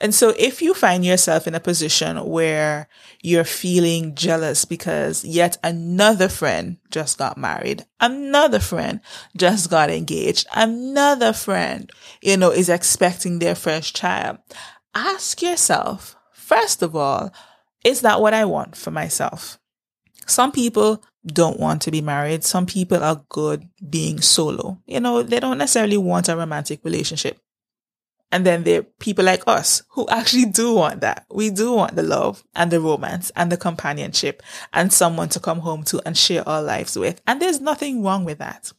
And 0.00 0.14
so 0.14 0.32
if 0.38 0.62
you 0.62 0.74
find 0.74 1.04
yourself 1.04 1.48
in 1.48 1.56
a 1.56 1.60
position 1.60 2.24
where 2.24 2.88
you're 3.20 3.42
feeling 3.42 4.14
jealous 4.14 4.64
because 4.64 5.24
yet 5.24 5.56
another 5.64 6.28
friend 6.28 6.76
just 6.92 7.18
got 7.18 7.36
married, 7.36 7.84
another 7.98 8.60
friend 8.60 9.00
just 9.36 9.68
got 9.70 9.90
engaged, 9.90 10.46
another 10.54 11.32
friend, 11.32 11.90
you 12.22 12.36
know, 12.36 12.52
is 12.52 12.68
expecting 12.68 13.40
their 13.40 13.56
first 13.56 13.96
child, 13.96 14.38
ask 14.94 15.42
yourself, 15.42 16.14
first 16.32 16.80
of 16.80 16.94
all, 16.94 17.34
is 17.84 18.02
that 18.02 18.20
what 18.20 18.34
I 18.34 18.44
want 18.44 18.76
for 18.76 18.92
myself? 18.92 19.58
Some 20.26 20.52
people 20.52 21.02
don't 21.26 21.58
want 21.58 21.82
to 21.82 21.90
be 21.90 22.00
married. 22.00 22.44
Some 22.44 22.66
people 22.66 23.02
are 23.02 23.24
good 23.28 23.68
being 23.88 24.20
solo. 24.20 24.78
You 24.86 25.00
know, 25.00 25.22
they 25.22 25.40
don't 25.40 25.58
necessarily 25.58 25.96
want 25.96 26.28
a 26.28 26.36
romantic 26.36 26.84
relationship. 26.84 27.38
And 28.30 28.44
then 28.44 28.64
there 28.64 28.80
are 28.80 28.86
people 28.98 29.24
like 29.24 29.44
us 29.46 29.82
who 29.90 30.08
actually 30.08 30.46
do 30.46 30.74
want 30.74 31.02
that. 31.02 31.24
We 31.30 31.50
do 31.50 31.72
want 31.72 31.94
the 31.94 32.02
love 32.02 32.42
and 32.54 32.70
the 32.70 32.80
romance 32.80 33.30
and 33.36 33.50
the 33.52 33.56
companionship 33.56 34.42
and 34.72 34.92
someone 34.92 35.28
to 35.30 35.40
come 35.40 35.60
home 35.60 35.84
to 35.84 36.02
and 36.04 36.18
share 36.18 36.46
our 36.48 36.60
lives 36.60 36.98
with. 36.98 37.20
And 37.26 37.40
there's 37.40 37.60
nothing 37.60 38.02
wrong 38.02 38.24
with 38.24 38.38
that 38.38 38.72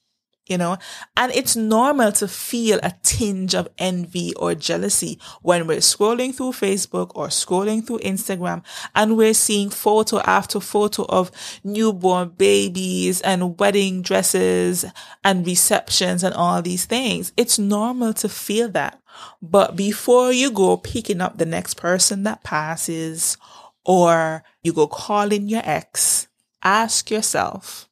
you 0.47 0.57
know, 0.59 0.77
and 1.17 1.31
it's 1.31 1.55
normal 1.55 2.11
to 2.11 2.27
feel 2.27 2.79
a 2.83 2.93
tinge 3.01 3.55
of 3.55 3.67
envy 3.79 4.33
or 4.35 4.53
jealousy 4.53 5.19
when 5.41 5.65
we're 5.65 5.77
scrolling 5.77 6.35
through 6.35 6.51
Facebook 6.51 7.11
or 7.15 7.27
scrolling 7.27 7.85
through 7.85 7.99
Instagram 7.99 8.63
and 8.93 9.17
we're 9.17 9.33
seeing 9.33 9.71
photo 9.71 10.19
after 10.19 10.59
photo 10.59 11.03
of 11.05 11.31
newborn 11.63 12.29
babies 12.29 13.21
and 13.21 13.59
wedding 13.59 14.03
dresses 14.03 14.85
and 15.23 15.47
receptions 15.47 16.23
and 16.23 16.35
all 16.35 16.61
these 16.61 16.85
things. 16.85 17.33
It's 17.35 17.57
normal 17.57 18.13
to 18.15 18.29
feel 18.29 18.69
that. 18.69 19.01
But 19.41 19.75
before 19.75 20.31
you 20.31 20.51
go 20.51 20.77
picking 20.77 21.21
up 21.21 21.37
the 21.37 21.45
next 21.45 21.75
person 21.75 22.23
that 22.23 22.43
passes 22.43 23.37
or 23.83 24.43
you 24.61 24.73
go 24.73 24.87
calling 24.87 25.47
your 25.47 25.61
ex, 25.63 26.27
ask 26.63 27.09
yourself, 27.09 27.89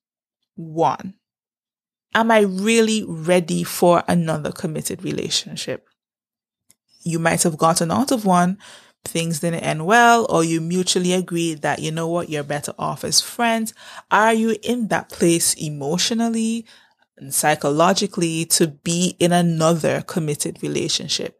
one, 0.55 1.15
am 2.15 2.31
I 2.31 2.41
really 2.41 3.03
ready 3.07 3.63
for 3.63 4.03
another 4.07 4.51
committed 4.51 5.03
relationship? 5.03 5.87
You 7.01 7.19
might 7.19 7.43
have 7.43 7.57
gotten 7.57 7.91
out 7.91 8.11
of 8.11 8.25
one, 8.25 8.57
things 9.03 9.39
didn't 9.39 9.61
end 9.61 9.85
well, 9.85 10.25
or 10.29 10.43
you 10.43 10.61
mutually 10.61 11.13
agreed 11.13 11.61
that, 11.61 11.79
you 11.79 11.91
know 11.91 12.07
what, 12.07 12.29
you're 12.29 12.43
better 12.43 12.73
off 12.79 13.03
as 13.03 13.21
friends. 13.21 13.73
Are 14.09 14.33
you 14.33 14.55
in 14.63 14.87
that 14.87 15.09
place 15.09 15.53
emotionally 15.55 16.65
and 17.17 17.33
psychologically 17.33 18.45
to 18.45 18.67
be 18.67 19.15
in 19.19 19.31
another 19.31 20.01
committed 20.01 20.63
relationship? 20.63 21.39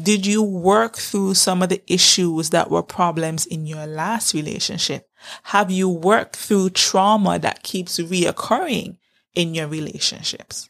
Did 0.00 0.24
you 0.24 0.42
work 0.42 0.96
through 0.96 1.34
some 1.34 1.62
of 1.62 1.68
the 1.68 1.82
issues 1.92 2.50
that 2.50 2.70
were 2.70 2.82
problems 2.82 3.44
in 3.44 3.66
your 3.66 3.86
last 3.86 4.34
relationship? 4.34 5.08
Have 5.44 5.70
you 5.70 5.88
worked 5.88 6.36
through 6.36 6.70
trauma 6.70 7.38
that 7.40 7.64
keeps 7.64 7.98
reoccurring 7.98 8.98
in 9.34 9.54
your 9.54 9.68
relationships. 9.68 10.68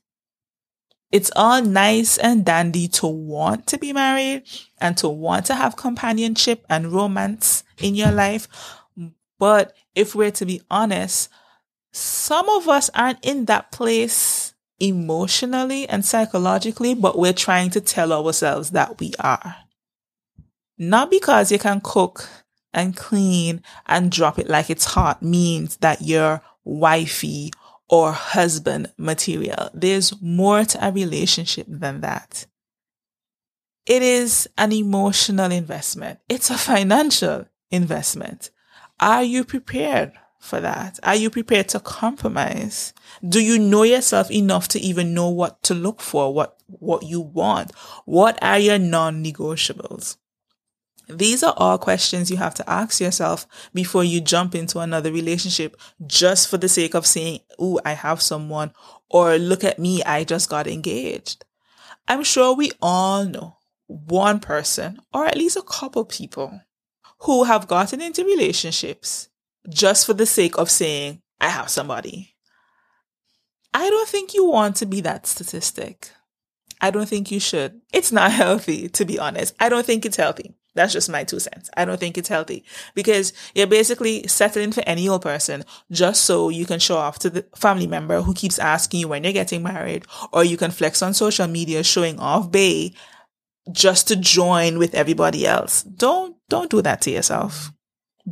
It's 1.10 1.30
all 1.34 1.62
nice 1.62 2.18
and 2.18 2.44
dandy 2.44 2.86
to 2.88 3.06
want 3.06 3.66
to 3.68 3.78
be 3.78 3.92
married 3.92 4.44
and 4.78 4.96
to 4.98 5.08
want 5.08 5.46
to 5.46 5.56
have 5.56 5.76
companionship 5.76 6.64
and 6.68 6.92
romance 6.92 7.64
in 7.78 7.96
your 7.96 8.12
life. 8.12 8.46
But 9.38 9.76
if 9.94 10.14
we're 10.14 10.30
to 10.32 10.46
be 10.46 10.62
honest, 10.70 11.30
some 11.92 12.48
of 12.48 12.68
us 12.68 12.90
aren't 12.94 13.24
in 13.24 13.46
that 13.46 13.72
place 13.72 14.54
emotionally 14.78 15.88
and 15.88 16.04
psychologically, 16.04 16.94
but 16.94 17.18
we're 17.18 17.32
trying 17.32 17.70
to 17.70 17.80
tell 17.80 18.12
ourselves 18.12 18.70
that 18.70 19.00
we 19.00 19.12
are. 19.18 19.56
Not 20.78 21.10
because 21.10 21.50
you 21.50 21.58
can 21.58 21.80
cook 21.82 22.28
and 22.72 22.96
clean 22.96 23.62
and 23.86 24.12
drop 24.12 24.38
it 24.38 24.48
like 24.48 24.70
it's 24.70 24.84
hot 24.84 25.22
means 25.22 25.76
that 25.78 26.02
you're 26.02 26.40
wifey 26.64 27.50
or 27.90 28.12
husband 28.12 28.92
material. 28.96 29.68
There's 29.74 30.14
more 30.22 30.64
to 30.64 30.86
a 30.86 30.92
relationship 30.92 31.66
than 31.68 32.00
that. 32.02 32.46
It 33.84 34.02
is 34.02 34.48
an 34.56 34.72
emotional 34.72 35.50
investment. 35.50 36.20
It's 36.28 36.50
a 36.50 36.56
financial 36.56 37.46
investment. 37.70 38.50
Are 39.00 39.24
you 39.24 39.44
prepared 39.44 40.12
for 40.38 40.60
that? 40.60 41.00
Are 41.02 41.16
you 41.16 41.30
prepared 41.30 41.68
to 41.70 41.80
compromise? 41.80 42.94
Do 43.28 43.40
you 43.42 43.58
know 43.58 43.82
yourself 43.82 44.30
enough 44.30 44.68
to 44.68 44.78
even 44.80 45.12
know 45.12 45.28
what 45.28 45.62
to 45.64 45.74
look 45.74 46.00
for, 46.00 46.32
what, 46.32 46.56
what 46.66 47.02
you 47.02 47.20
want? 47.20 47.74
What 48.04 48.40
are 48.42 48.58
your 48.58 48.78
non-negotiables? 48.78 50.16
These 51.12 51.42
are 51.42 51.54
all 51.56 51.78
questions 51.78 52.30
you 52.30 52.36
have 52.36 52.54
to 52.54 52.70
ask 52.70 53.00
yourself 53.00 53.46
before 53.74 54.04
you 54.04 54.20
jump 54.20 54.54
into 54.54 54.78
another 54.78 55.12
relationship 55.12 55.76
just 56.06 56.48
for 56.48 56.58
the 56.58 56.68
sake 56.68 56.94
of 56.94 57.06
saying, 57.06 57.40
Ooh, 57.60 57.78
I 57.84 57.92
have 57.92 58.22
someone, 58.22 58.72
or 59.08 59.38
look 59.38 59.64
at 59.64 59.78
me, 59.78 60.02
I 60.04 60.24
just 60.24 60.48
got 60.48 60.66
engaged. 60.66 61.44
I'm 62.08 62.24
sure 62.24 62.54
we 62.54 62.72
all 62.80 63.24
know 63.24 63.56
one 63.86 64.40
person, 64.40 65.00
or 65.12 65.26
at 65.26 65.36
least 65.36 65.56
a 65.56 65.62
couple 65.62 66.04
people, 66.04 66.60
who 67.20 67.44
have 67.44 67.68
gotten 67.68 68.00
into 68.00 68.24
relationships 68.24 69.28
just 69.68 70.06
for 70.06 70.14
the 70.14 70.26
sake 70.26 70.56
of 70.58 70.70
saying, 70.70 71.20
I 71.40 71.48
have 71.48 71.68
somebody. 71.68 72.36
I 73.72 73.88
don't 73.88 74.08
think 74.08 74.34
you 74.34 74.46
want 74.46 74.76
to 74.76 74.86
be 74.86 75.00
that 75.02 75.26
statistic. 75.26 76.10
I 76.80 76.90
don't 76.90 77.08
think 77.08 77.30
you 77.30 77.40
should. 77.40 77.80
It's 77.92 78.12
not 78.12 78.32
healthy, 78.32 78.88
to 78.90 79.04
be 79.04 79.18
honest. 79.18 79.54
I 79.60 79.68
don't 79.68 79.86
think 79.86 80.06
it's 80.06 80.16
healthy. 80.16 80.54
That's 80.74 80.92
just 80.92 81.10
my 81.10 81.24
two 81.24 81.40
cents. 81.40 81.68
I 81.76 81.84
don't 81.84 81.98
think 81.98 82.16
it's 82.16 82.28
healthy 82.28 82.64
because 82.94 83.32
you're 83.54 83.66
basically 83.66 84.26
settling 84.28 84.72
for 84.72 84.82
any 84.86 85.08
old 85.08 85.22
person 85.22 85.64
just 85.90 86.24
so 86.24 86.48
you 86.48 86.64
can 86.64 86.78
show 86.78 86.96
off 86.96 87.18
to 87.20 87.30
the 87.30 87.44
family 87.56 87.86
member 87.86 88.22
who 88.22 88.34
keeps 88.34 88.58
asking 88.58 89.00
you 89.00 89.08
when 89.08 89.24
you're 89.24 89.32
getting 89.32 89.62
married, 89.62 90.06
or 90.32 90.44
you 90.44 90.56
can 90.56 90.70
flex 90.70 91.02
on 91.02 91.14
social 91.14 91.48
media 91.48 91.82
showing 91.82 92.18
off 92.18 92.50
bay 92.50 92.92
just 93.72 94.08
to 94.08 94.16
join 94.16 94.78
with 94.78 94.94
everybody 94.94 95.46
else. 95.46 95.82
Don't, 95.82 96.36
don't 96.48 96.70
do 96.70 96.82
that 96.82 97.00
to 97.02 97.10
yourself. 97.10 97.72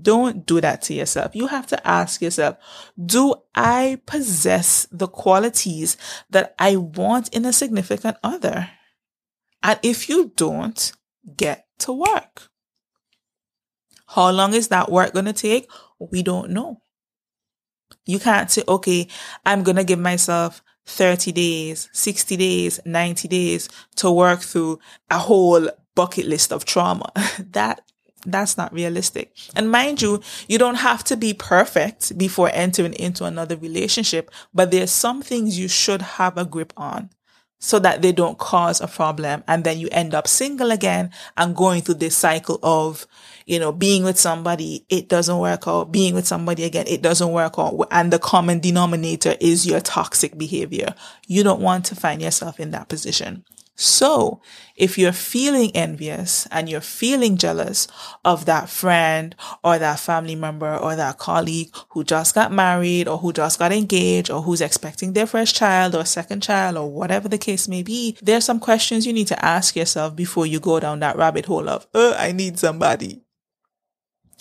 Don't 0.00 0.46
do 0.46 0.60
that 0.60 0.82
to 0.82 0.94
yourself. 0.94 1.34
You 1.34 1.48
have 1.48 1.66
to 1.68 1.86
ask 1.86 2.22
yourself, 2.22 2.56
do 3.02 3.34
I 3.54 4.00
possess 4.06 4.86
the 4.92 5.08
qualities 5.08 5.96
that 6.30 6.54
I 6.58 6.76
want 6.76 7.34
in 7.34 7.44
a 7.44 7.52
significant 7.52 8.16
other? 8.22 8.70
And 9.62 9.78
if 9.82 10.08
you 10.08 10.32
don't, 10.36 10.92
get 11.36 11.67
to 11.78 11.92
work. 11.92 12.48
How 14.08 14.30
long 14.30 14.54
is 14.54 14.68
that 14.68 14.90
work 14.90 15.12
going 15.12 15.26
to 15.26 15.32
take? 15.32 15.70
We 15.98 16.22
don't 16.22 16.50
know. 16.50 16.80
You 18.06 18.18
can't 18.18 18.50
say, 18.50 18.62
okay, 18.66 19.08
I'm 19.44 19.62
going 19.62 19.76
to 19.76 19.84
give 19.84 19.98
myself 19.98 20.62
30 20.86 21.32
days, 21.32 21.88
60 21.92 22.36
days, 22.36 22.80
90 22.84 23.28
days 23.28 23.68
to 23.96 24.10
work 24.10 24.40
through 24.40 24.78
a 25.10 25.18
whole 25.18 25.68
bucket 25.94 26.26
list 26.26 26.52
of 26.52 26.64
trauma. 26.64 27.12
that 27.50 27.82
that's 28.26 28.56
not 28.56 28.72
realistic. 28.72 29.32
And 29.54 29.70
mind 29.70 30.02
you, 30.02 30.20
you 30.48 30.58
don't 30.58 30.76
have 30.76 31.04
to 31.04 31.16
be 31.16 31.34
perfect 31.34 32.18
before 32.18 32.50
entering 32.52 32.94
into 32.94 33.24
another 33.24 33.56
relationship, 33.56 34.30
but 34.52 34.70
there's 34.70 34.90
some 34.90 35.22
things 35.22 35.58
you 35.58 35.68
should 35.68 36.02
have 36.02 36.36
a 36.36 36.44
grip 36.44 36.72
on 36.76 37.10
so 37.58 37.78
that 37.78 38.02
they 38.02 38.12
don't 38.12 38.38
cause 38.38 38.80
a 38.80 38.86
problem. 38.86 39.42
And 39.48 39.64
then 39.64 39.78
you 39.78 39.88
end 39.90 40.14
up 40.14 40.28
single 40.28 40.70
again 40.70 41.10
and 41.36 41.56
going 41.56 41.82
through 41.82 41.96
this 41.96 42.16
cycle 42.16 42.58
of, 42.62 43.06
you 43.46 43.58
know, 43.58 43.72
being 43.72 44.04
with 44.04 44.18
somebody, 44.18 44.84
it 44.88 45.08
doesn't 45.08 45.38
work 45.38 45.66
out. 45.66 45.90
Being 45.90 46.14
with 46.14 46.26
somebody 46.26 46.64
again, 46.64 46.86
it 46.86 47.02
doesn't 47.02 47.32
work 47.32 47.58
out. 47.58 47.88
And 47.90 48.12
the 48.12 48.18
common 48.18 48.60
denominator 48.60 49.34
is 49.40 49.66
your 49.66 49.80
toxic 49.80 50.38
behavior. 50.38 50.94
You 51.26 51.42
don't 51.42 51.60
want 51.60 51.84
to 51.86 51.96
find 51.96 52.22
yourself 52.22 52.60
in 52.60 52.70
that 52.72 52.88
position. 52.88 53.44
So 53.80 54.42
if 54.74 54.98
you're 54.98 55.12
feeling 55.12 55.70
envious 55.72 56.48
and 56.50 56.68
you're 56.68 56.80
feeling 56.80 57.36
jealous 57.36 57.86
of 58.24 58.44
that 58.46 58.68
friend 58.68 59.36
or 59.62 59.78
that 59.78 60.00
family 60.00 60.34
member 60.34 60.76
or 60.76 60.96
that 60.96 61.18
colleague 61.18 61.72
who 61.90 62.02
just 62.02 62.34
got 62.34 62.50
married 62.50 63.06
or 63.06 63.18
who 63.18 63.32
just 63.32 63.60
got 63.60 63.70
engaged 63.70 64.32
or 64.32 64.42
who's 64.42 64.60
expecting 64.60 65.12
their 65.12 65.28
first 65.28 65.54
child 65.54 65.94
or 65.94 66.04
second 66.04 66.42
child 66.42 66.76
or 66.76 66.90
whatever 66.90 67.28
the 67.28 67.38
case 67.38 67.68
may 67.68 67.84
be, 67.84 68.18
there's 68.20 68.44
some 68.44 68.58
questions 68.58 69.06
you 69.06 69.12
need 69.12 69.28
to 69.28 69.44
ask 69.44 69.76
yourself 69.76 70.16
before 70.16 70.44
you 70.44 70.58
go 70.58 70.80
down 70.80 70.98
that 70.98 71.16
rabbit 71.16 71.46
hole 71.46 71.68
of, 71.68 71.86
oh, 71.94 72.16
I 72.18 72.32
need 72.32 72.58
somebody. 72.58 73.22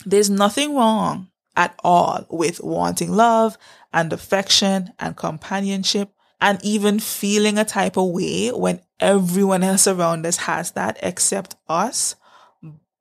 There's 0.04 0.32
nothing 0.32 0.76
wrong 0.76 1.30
at 1.56 1.76
all 1.84 2.26
with 2.32 2.64
wanting 2.64 3.12
love 3.12 3.56
and 3.94 4.12
affection 4.12 4.94
and 4.98 5.16
companionship 5.16 6.10
and 6.42 6.60
even 6.64 7.00
feeling 7.00 7.60
a 7.60 7.66
type 7.66 7.98
of 7.98 8.10
way 8.10 8.50
when 8.50 8.80
everyone 9.00 9.64
else 9.64 9.88
around 9.88 10.26
us 10.26 10.38
has 10.38 10.72
that 10.72 10.98
except 11.02 11.56
us. 11.68 12.16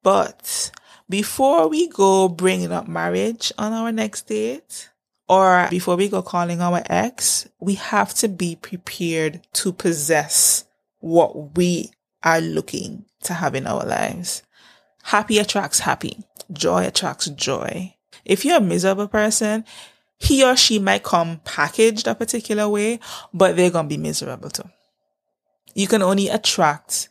But 0.02 0.70
before 1.08 1.68
we 1.68 1.88
go 1.88 2.28
bringing 2.28 2.72
up 2.72 2.88
marriage 2.88 3.52
on 3.58 3.72
our 3.72 3.92
next 3.92 4.28
date, 4.28 4.90
or 5.28 5.66
before 5.70 5.96
we 5.96 6.08
go 6.08 6.22
calling 6.22 6.60
our 6.60 6.82
ex, 6.86 7.48
we 7.58 7.74
have 7.74 8.14
to 8.14 8.28
be 8.28 8.54
prepared 8.56 9.40
to 9.54 9.72
possess 9.72 10.64
what 11.00 11.56
we 11.56 11.90
are 12.22 12.40
looking 12.40 13.04
to 13.24 13.34
have 13.34 13.54
in 13.54 13.66
our 13.66 13.84
lives. 13.84 14.42
Happy 15.02 15.38
attracts 15.38 15.80
happy. 15.80 16.24
Joy 16.52 16.86
attracts 16.86 17.26
joy. 17.30 17.94
If 18.24 18.44
you're 18.44 18.58
a 18.58 18.60
miserable 18.60 19.08
person, 19.08 19.64
he 20.18 20.44
or 20.44 20.56
she 20.56 20.78
might 20.78 21.02
come 21.02 21.40
packaged 21.44 22.06
a 22.06 22.14
particular 22.14 22.68
way, 22.68 23.00
but 23.32 23.56
they're 23.56 23.70
going 23.70 23.86
to 23.86 23.96
be 23.96 24.00
miserable 24.00 24.50
too. 24.50 24.68
You 25.76 25.86
can 25.86 26.00
only 26.00 26.28
attract 26.28 27.10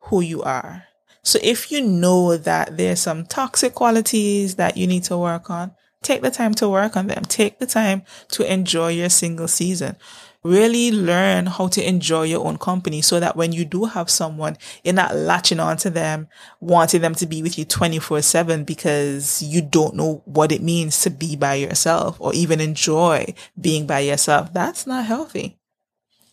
who 0.00 0.22
you 0.22 0.42
are. 0.42 0.86
So 1.22 1.38
if 1.40 1.70
you 1.70 1.80
know 1.80 2.36
that 2.36 2.76
there's 2.76 2.98
some 2.98 3.24
toxic 3.24 3.76
qualities 3.76 4.56
that 4.56 4.76
you 4.76 4.88
need 4.88 5.04
to 5.04 5.16
work 5.16 5.50
on, 5.50 5.70
take 6.02 6.20
the 6.20 6.32
time 6.32 6.52
to 6.54 6.68
work 6.68 6.96
on 6.96 7.06
them. 7.06 7.22
Take 7.24 7.60
the 7.60 7.66
time 7.66 8.02
to 8.32 8.52
enjoy 8.52 8.88
your 8.88 9.08
single 9.08 9.46
season. 9.46 9.94
Really 10.42 10.90
learn 10.90 11.46
how 11.46 11.68
to 11.68 11.88
enjoy 11.88 12.24
your 12.24 12.44
own 12.44 12.58
company 12.58 13.02
so 13.02 13.20
that 13.20 13.36
when 13.36 13.52
you 13.52 13.64
do 13.64 13.84
have 13.84 14.10
someone, 14.10 14.58
you're 14.82 14.94
not 14.94 15.14
latching 15.14 15.60
onto 15.60 15.88
them, 15.88 16.26
wanting 16.58 17.02
them 17.02 17.14
to 17.14 17.26
be 17.26 17.40
with 17.40 17.56
you 17.56 17.64
24 17.64 18.22
seven 18.22 18.64
because 18.64 19.40
you 19.44 19.62
don't 19.62 19.94
know 19.94 20.22
what 20.24 20.50
it 20.50 20.60
means 20.60 21.02
to 21.02 21.10
be 21.10 21.36
by 21.36 21.54
yourself 21.54 22.16
or 22.18 22.34
even 22.34 22.60
enjoy 22.60 23.32
being 23.60 23.86
by 23.86 24.00
yourself. 24.00 24.52
That's 24.52 24.88
not 24.88 25.04
healthy. 25.04 25.60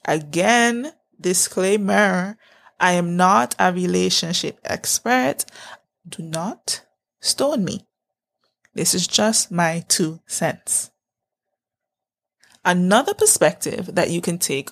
Again, 0.05 0.93
disclaimer. 1.19 2.38
I 2.79 2.93
am 2.93 3.17
not 3.17 3.55
a 3.59 3.73
relationship 3.73 4.59
expert. 4.63 5.45
Do 6.07 6.23
not 6.23 6.85
stone 7.19 7.65
me. 7.65 7.85
This 8.73 8.93
is 8.93 9.07
just 9.07 9.51
my 9.51 9.83
two 9.88 10.21
cents. 10.27 10.91
Another 12.63 13.13
perspective 13.13 13.89
that 13.95 14.09
you 14.09 14.21
can 14.21 14.38
take 14.38 14.69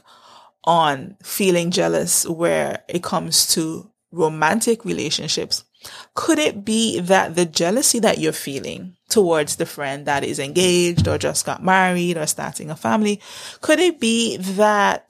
on 0.64 1.18
feeling 1.24 1.72
jealous 1.72 2.28
where 2.28 2.84
it 2.88 3.04
comes 3.04 3.48
to 3.54 3.92
romantic 4.12 4.86
relationships 4.86 5.64
could 6.14 6.40
it 6.40 6.66
be 6.66 7.00
that 7.00 7.36
the 7.36 7.46
jealousy 7.46 8.00
that 8.00 8.18
you're 8.18 8.32
feeling 8.32 8.96
towards 9.10 9.56
the 9.56 9.66
friend 9.66 10.06
that 10.06 10.24
is 10.24 10.40
engaged 10.40 11.08
or 11.08 11.18
just 11.18 11.46
got 11.46 11.64
married 11.64 12.18
or 12.18 12.26
starting 12.26 12.70
a 12.70 12.76
family, 12.76 13.22
could 13.62 13.80
it 13.80 14.00
be 14.00 14.38
that 14.38 15.07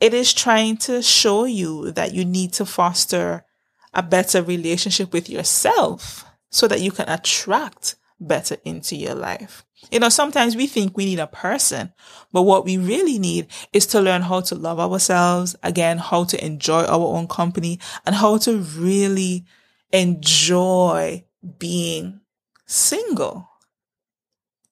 it 0.00 0.14
is 0.14 0.32
trying 0.32 0.76
to 0.78 1.02
show 1.02 1.44
you 1.44 1.92
that 1.92 2.14
you 2.14 2.24
need 2.24 2.52
to 2.54 2.66
foster 2.66 3.44
a 3.92 4.02
better 4.02 4.42
relationship 4.42 5.12
with 5.12 5.28
yourself 5.28 6.24
so 6.50 6.66
that 6.68 6.80
you 6.80 6.90
can 6.90 7.08
attract 7.08 7.96
better 8.18 8.56
into 8.64 8.96
your 8.96 9.14
life. 9.14 9.64
You 9.90 9.98
know, 9.98 10.08
sometimes 10.10 10.56
we 10.56 10.66
think 10.66 10.96
we 10.96 11.06
need 11.06 11.18
a 11.18 11.26
person, 11.26 11.92
but 12.32 12.42
what 12.42 12.64
we 12.64 12.76
really 12.76 13.18
need 13.18 13.46
is 13.72 13.86
to 13.86 14.00
learn 14.00 14.22
how 14.22 14.40
to 14.42 14.54
love 14.54 14.78
ourselves, 14.78 15.56
again, 15.62 15.98
how 15.98 16.24
to 16.24 16.44
enjoy 16.44 16.84
our 16.84 17.16
own 17.16 17.26
company 17.26 17.78
and 18.04 18.14
how 18.14 18.36
to 18.38 18.58
really 18.58 19.46
enjoy 19.92 21.24
being 21.58 22.20
single. 22.66 23.48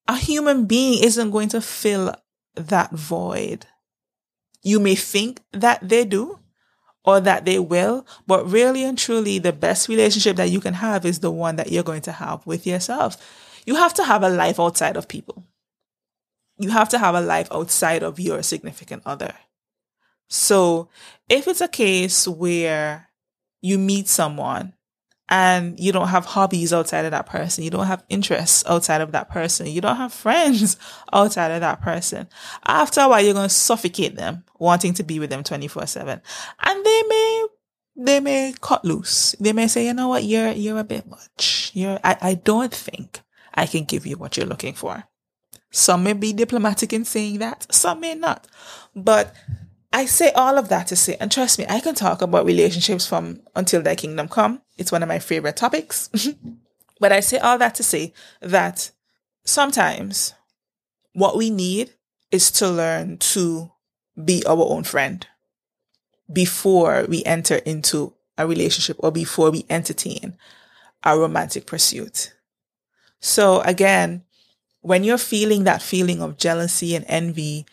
A 0.07 0.17
human 0.17 0.67
being 0.67 1.03
isn't 1.03 1.31
going 1.31 1.49
to 1.51 1.61
fill 1.61 2.15
that 2.55 2.93
void. 2.93 3.67
You 4.63 4.81
may 4.81 4.95
think 4.95 5.41
that 5.53 5.89
they 5.89 6.05
do 6.05 6.39
or 7.05 7.21
that 7.21 7.45
they 7.45 7.59
will, 7.59 8.07
but 8.27 8.51
really 8.51 8.85
and 8.85 8.99
truly, 8.99 9.39
the 9.39 9.53
best 9.53 9.89
relationship 9.89 10.37
that 10.37 10.51
you 10.51 10.61
can 10.61 10.75
have 10.75 11.07
is 11.07 11.21
the 11.21 11.31
one 11.31 11.57
that 11.57 11.73
you're 11.73 11.83
going 11.83 12.03
to 12.03 12.13
have 12.13 12.47
with 12.47 12.67
yourself. 12.67 13.17
You 13.65 13.77
have 13.77 13.95
to 13.95 14.05
have 14.05 14.23
a 14.23 14.29
life 14.29 14.61
outside 14.61 14.97
of 14.97 15.09
people. 15.09 15.47
You 16.59 16.71
have 16.71 16.89
to 16.91 16.99
have 16.99 17.15
a 17.15 17.21
life 17.21 17.49
outside 17.53 18.03
of 18.03 18.19
your 18.19 18.43
significant 18.43 19.03
other. 19.07 19.33
So 20.29 20.89
if 21.29 21.47
it's 21.47 21.61
a 21.61 21.69
case 21.69 22.27
where 22.29 23.09
you 23.63 23.79
meet 23.79 24.09
someone 24.09 24.75
and 25.29 25.79
you 25.79 25.93
don't 25.93 26.09
have 26.09 26.25
hobbies 26.25 26.73
outside 26.73 27.05
of 27.05 27.11
that 27.11 27.27
person. 27.27 27.65
You 27.65 27.71
don't 27.71 27.87
have 27.87 28.05
interests 28.09 28.65
outside 28.67 29.01
of 29.01 29.13
that 29.13 29.29
person. 29.29 29.67
You 29.67 29.81
don't 29.81 29.97
have 29.97 30.13
friends 30.13 30.77
outside 31.13 31.51
of 31.51 31.61
that 31.61 31.83
person. 31.83 32.29
After 32.67 33.03
a 33.03 33.09
while, 33.09 33.23
you're 33.23 33.35
going 33.35 33.49
to 33.49 33.55
suffocate 33.55 34.17
them 34.17 34.45
wanting 34.59 34.95
to 34.95 35.03
be 35.03 35.21
with 35.21 35.31
them 35.31 35.45
24 35.45 35.87
seven. 35.87 36.23
And 36.63 36.85
they 36.85 37.03
may, 37.09 37.47
they 37.97 38.21
may 38.21 38.55
cut 38.61 38.85
loose. 38.85 39.35
They 39.39 39.53
may 39.53 39.69
say, 39.69 39.87
you 39.87 39.95
know 39.95 40.09
what? 40.09 40.25
You're, 40.25 40.53
you're 40.53 40.79
a 40.79 40.85
bit 40.85 41.07
much. 41.07 41.73
You're, 41.75 41.99
I, 42.03 42.17
I 42.21 42.35
don't 42.35 42.73
think 42.73 43.21
I 43.55 43.67
can 43.67 43.85
give 43.85 44.07
you 44.07 44.17
what 44.17 44.37
you're 44.37 44.47
looking 44.47 44.75
for. 44.75 45.05
Some 45.71 46.05
may 46.05 46.15
be 46.15 46.33
diplomatic 46.33 46.95
in 46.95 47.05
saying 47.05 47.39
that. 47.41 47.67
Some 47.71 48.01
may 48.01 48.15
not. 48.15 48.47
But 48.97 49.35
I 49.93 50.07
say 50.07 50.31
all 50.33 50.57
of 50.57 50.71
that 50.71 50.87
to 50.89 50.97
say, 50.97 51.17
and 51.21 51.31
trust 51.31 51.59
me, 51.59 51.67
I 51.69 51.81
can 51.81 51.95
talk 51.95 52.23
about 52.23 52.47
relationships 52.47 53.07
from 53.07 53.43
until 53.55 53.83
thy 53.83 53.95
kingdom 53.95 54.29
come. 54.29 54.63
It's 54.79 54.93
one 54.93 55.03
of 55.03 55.09
my 55.09 55.19
favorite 55.19 55.57
topics. 55.57 56.09
but 57.01 57.13
I 57.13 57.21
say 57.21 57.39
all 57.39 57.59
that 57.59 57.75
to 57.77 57.83
say 57.83 58.15
that 58.41 58.91
sometimes 59.45 60.35
what 61.13 61.37
we 61.37 61.51
need 61.51 61.91
is 62.31 62.51
to 62.53 62.69
learn 62.69 63.19
to 63.19 63.73
be 64.23 64.43
our 64.47 64.65
own 64.65 64.85
friend 64.85 65.27
before 66.33 67.07
we 67.09 67.25
enter 67.25 67.57
into 67.57 68.15
a 68.37 68.47
relationship 68.47 68.97
or 69.01 69.11
before 69.11 69.51
we 69.51 69.65
entertain 69.69 70.37
a 71.05 71.19
romantic 71.19 71.67
pursuit. 71.67 72.35
So 73.21 73.61
again, 73.63 74.25
when 74.81 75.05
you're 75.05 75.19
feeling 75.19 75.65
that 75.65 75.83
feeling 75.83 76.23
of 76.23 76.39
jealousy 76.39 76.95
and 76.95 77.05
envy, 77.09 77.67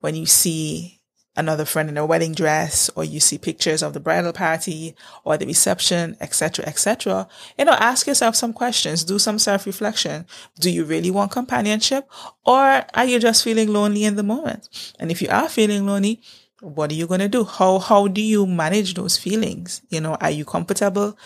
when 0.00 0.14
you 0.14 0.26
see 0.26 1.00
another 1.36 1.64
friend 1.64 1.88
in 1.88 1.96
a 1.96 2.04
wedding 2.04 2.32
dress 2.32 2.90
or 2.94 3.04
you 3.04 3.18
see 3.18 3.38
pictures 3.38 3.82
of 3.82 3.94
the 3.94 4.00
bridal 4.00 4.32
party 4.32 4.94
or 5.24 5.38
the 5.38 5.46
reception 5.46 6.16
etc 6.20 6.64
etc 6.66 7.26
you 7.58 7.64
know 7.64 7.72
ask 7.72 8.06
yourself 8.06 8.36
some 8.36 8.52
questions 8.52 9.04
do 9.04 9.18
some 9.18 9.38
self-reflection. 9.38 10.26
Do 10.60 10.70
you 10.70 10.84
really 10.84 11.10
want 11.10 11.32
companionship 11.32 12.08
or 12.44 12.84
are 12.94 13.04
you 13.04 13.18
just 13.18 13.44
feeling 13.44 13.72
lonely 13.72 14.04
in 14.04 14.16
the 14.16 14.22
moment? 14.22 14.68
And 14.98 15.10
if 15.10 15.22
you 15.22 15.28
are 15.30 15.48
feeling 15.48 15.86
lonely 15.86 16.20
what 16.60 16.92
are 16.92 16.94
you 16.94 17.08
going 17.08 17.20
to 17.20 17.28
do? 17.28 17.44
How 17.44 17.78
how 17.78 18.06
do 18.06 18.22
you 18.22 18.46
manage 18.46 18.94
those 18.94 19.16
feelings? 19.16 19.82
You 19.88 20.00
know 20.00 20.14
are 20.16 20.30
you 20.30 20.44
comfortable 20.44 21.16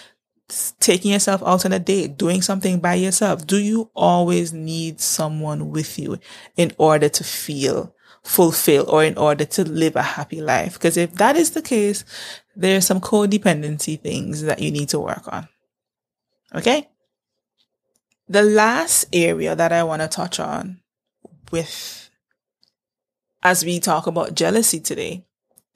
taking 0.79 1.13
yourself 1.13 1.43
out 1.43 1.65
on 1.65 1.73
a 1.73 1.79
date, 1.79 2.17
doing 2.17 2.41
something 2.41 2.79
by 2.79 2.95
yourself? 2.95 3.47
Do 3.47 3.59
you 3.59 3.91
always 3.95 4.53
need 4.53 5.01
someone 5.01 5.71
with 5.71 5.99
you 5.99 6.19
in 6.57 6.73
order 6.79 7.09
to 7.09 7.25
feel 7.25 7.96
fulfill 8.27 8.91
or 8.91 9.05
in 9.05 9.17
order 9.17 9.45
to 9.45 9.65
live 9.65 9.95
a 9.95 10.03
happy 10.03 10.41
life. 10.41 10.75
Because 10.75 10.97
if 10.97 11.15
that 11.15 11.37
is 11.37 11.53
the 11.53 11.63
case, 11.63 12.05
there 12.57 12.77
are 12.77 12.83
some 12.83 13.01
codependency 13.01 13.99
things 13.99 14.43
that 14.43 14.59
you 14.59 14.71
need 14.71 14.89
to 14.89 14.99
work 14.99 15.33
on. 15.33 15.49
Okay. 16.55 16.89
The 18.29 18.43
last 18.43 19.07
area 19.13 19.55
that 19.55 19.73
I 19.73 19.85
want 19.85 20.03
to 20.03 20.09
touch 20.09 20.41
on 20.41 20.81
with 21.53 22.11
as 23.43 23.65
we 23.65 23.79
talk 23.79 24.09
about 24.09 24.35
jealousy 24.35 24.81
today 24.81 25.25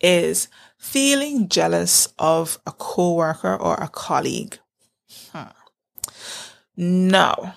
is 0.01 0.49
feeling 0.77 1.49
jealous 1.49 2.13
of 2.19 2.59
a 2.67 2.73
coworker 2.73 3.55
or 3.55 3.75
a 3.75 3.87
colleague. 3.87 4.59
Huh. 5.33 5.53
Now, 6.77 7.55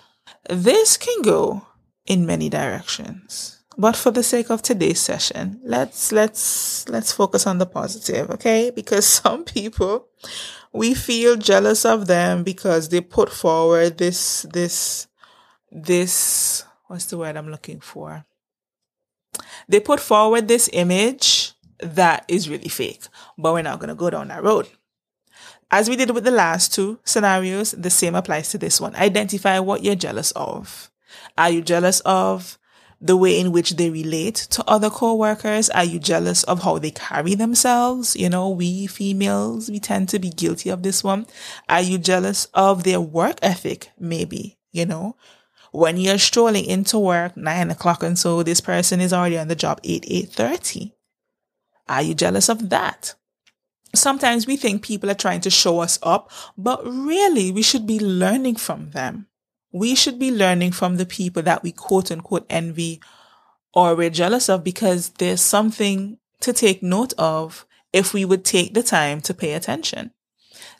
this 0.47 0.97
can 0.97 1.23
go 1.23 1.65
in 2.06 2.27
many 2.27 2.49
directions. 2.49 3.62
But 3.78 3.96
for 3.96 4.12
the 4.12 4.24
sake 4.24 4.50
of 4.50 4.62
today's 4.62 5.00
session, 5.00 5.60
let's 5.64 6.12
let's 6.12 6.88
let's 6.90 7.12
focus 7.12 7.48
on 7.48 7.58
the 7.58 7.66
positive, 7.66 8.30
okay? 8.32 8.72
Because 8.76 9.06
some 9.06 9.44
people 9.44 10.08
we 10.72 10.94
feel 10.94 11.36
jealous 11.36 11.86
of 11.86 12.08
them 12.08 12.44
because 12.44 12.90
they 12.90 13.02
put 13.02 13.32
forward 13.32 13.98
this 13.98 14.44
this 14.52 15.08
this 15.72 16.66
what's 16.88 17.06
the 17.06 17.18
word 17.18 17.38
I'm 17.38 17.50
looking 17.50 17.80
for? 17.80 18.26
They 19.68 19.80
put 19.80 20.00
forward 20.00 20.48
this 20.48 20.70
image 20.74 21.54
that 21.80 22.26
is 22.28 22.50
really 22.50 22.70
fake, 22.70 23.04
but 23.38 23.54
we're 23.54 23.62
not 23.62 23.80
going 23.80 23.90
to 23.90 23.96
go 23.96 24.10
down 24.10 24.28
that 24.28 24.44
road. 24.44 24.68
As 25.72 25.90
we 25.90 25.96
did 25.96 26.12
with 26.12 26.24
the 26.24 26.32
last 26.32 26.74
two 26.74 27.00
scenarios, 27.04 27.72
the 27.72 27.90
same 27.90 28.14
applies 28.14 28.50
to 28.50 28.58
this 28.58 28.80
one. 28.80 28.96
Identify 28.96 29.60
what 29.60 29.84
you're 29.84 29.96
jealous 29.96 30.32
of. 30.32 30.92
Are 31.38 31.50
you 31.50 31.62
jealous 31.64 32.00
of 32.02 32.60
the 33.04 33.18
way 33.18 33.38
in 33.38 33.52
which 33.52 33.72
they 33.72 33.89
relate 33.89 34.36
to 34.36 34.63
other 34.66 34.89
co-workers? 34.89 35.70
Are 35.70 35.84
you 35.84 36.00
jealous 36.00 36.44
of 36.46 36.63
how 36.63 36.80
they 36.80 36.92
carry 36.92 37.36
themselves? 37.36 38.16
You 38.16 38.30
know, 38.30 38.50
we 38.50 38.88
females, 38.88 39.70
we 39.70 39.80
tend 39.80 40.08
to 40.10 40.20
be 40.20 40.30
guilty 40.30 40.70
of 40.70 40.84
this 40.84 41.04
one. 41.04 41.28
Are 41.68 41.82
you 41.82 41.98
jealous 41.98 42.46
of 42.54 42.86
their 42.86 43.02
work 43.02 43.38
ethic? 43.42 43.92
Maybe, 44.00 44.58
you 44.72 44.86
know, 44.86 45.18
when 45.74 45.98
you're 45.98 46.18
strolling 46.18 46.66
into 46.66 46.98
work 46.98 47.36
nine 47.36 47.70
o'clock 47.70 48.04
and 48.04 48.18
so 48.18 48.42
this 48.42 48.62
person 48.62 49.02
is 49.02 49.12
already 49.12 49.38
on 49.38 49.50
the 49.50 49.56
job 49.56 49.82
eight, 49.84 50.06
eight 50.08 50.30
thirty. 50.30 50.96
Are 51.89 52.02
you 52.02 52.16
jealous 52.16 52.48
of 52.48 52.70
that? 52.70 53.16
Sometimes 53.94 54.48
we 54.48 54.56
think 54.56 54.82
people 54.82 55.12
are 55.12 55.16
trying 55.16 55.42
to 55.42 55.50
show 55.50 55.82
us 55.82 56.00
up, 56.02 56.32
but 56.58 56.82
really 56.86 57.52
we 57.52 57.62
should 57.62 57.86
be 57.86 58.00
learning 58.00 58.56
from 58.56 58.92
them 58.92 59.28
we 59.74 59.96
should 59.96 60.20
be 60.20 60.32
learning 60.32 60.72
from 60.72 60.96
the 60.96 61.06
people 61.06 61.42
that 61.42 61.64
we 61.64 61.72
quote 61.72 62.12
unquote 62.12 62.46
envy 62.50 63.02
or 63.74 63.96
we're 63.96 64.12
jealous 64.12 64.48
of 64.48 64.64
because 64.64 65.10
there's 65.18 65.42
something 65.42 66.18
to 66.40 66.54
take 66.54 66.84
note 66.84 67.14
of 67.18 67.66
if 67.92 68.14
we 68.14 68.24
would 68.24 68.46
take 68.46 68.74
the 68.74 68.84
time 68.84 69.20
to 69.22 69.34
pay 69.34 69.54
attention. 69.54 70.12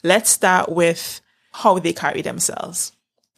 Let's 0.04 0.30
start 0.30 0.72
with 0.72 1.22
how 1.54 1.80
they 1.80 1.92
carry 1.92 2.22
themselves. 2.22 2.94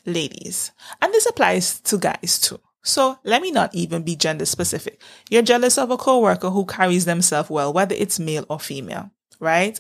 Ladies. 0.05 0.71
And 1.01 1.13
this 1.13 1.25
applies 1.25 1.79
to 1.81 1.97
guys 1.97 2.37
too. 2.39 2.59
So 2.83 3.17
let 3.23 3.41
me 3.41 3.49
not 3.49 3.73
even 3.73 4.03
be 4.03 4.15
gender 4.15 4.45
specific. 4.45 5.01
You're 5.29 5.41
jealous 5.41 5.77
of 5.77 5.89
a 5.89 5.97
coworker 5.97 6.49
who 6.49 6.65
carries 6.65 7.05
themselves 7.05 7.49
well, 7.49 7.73
whether 7.73 7.95
it's 7.97 8.19
male 8.19 8.45
or 8.49 8.59
female, 8.59 9.09
right? 9.39 9.79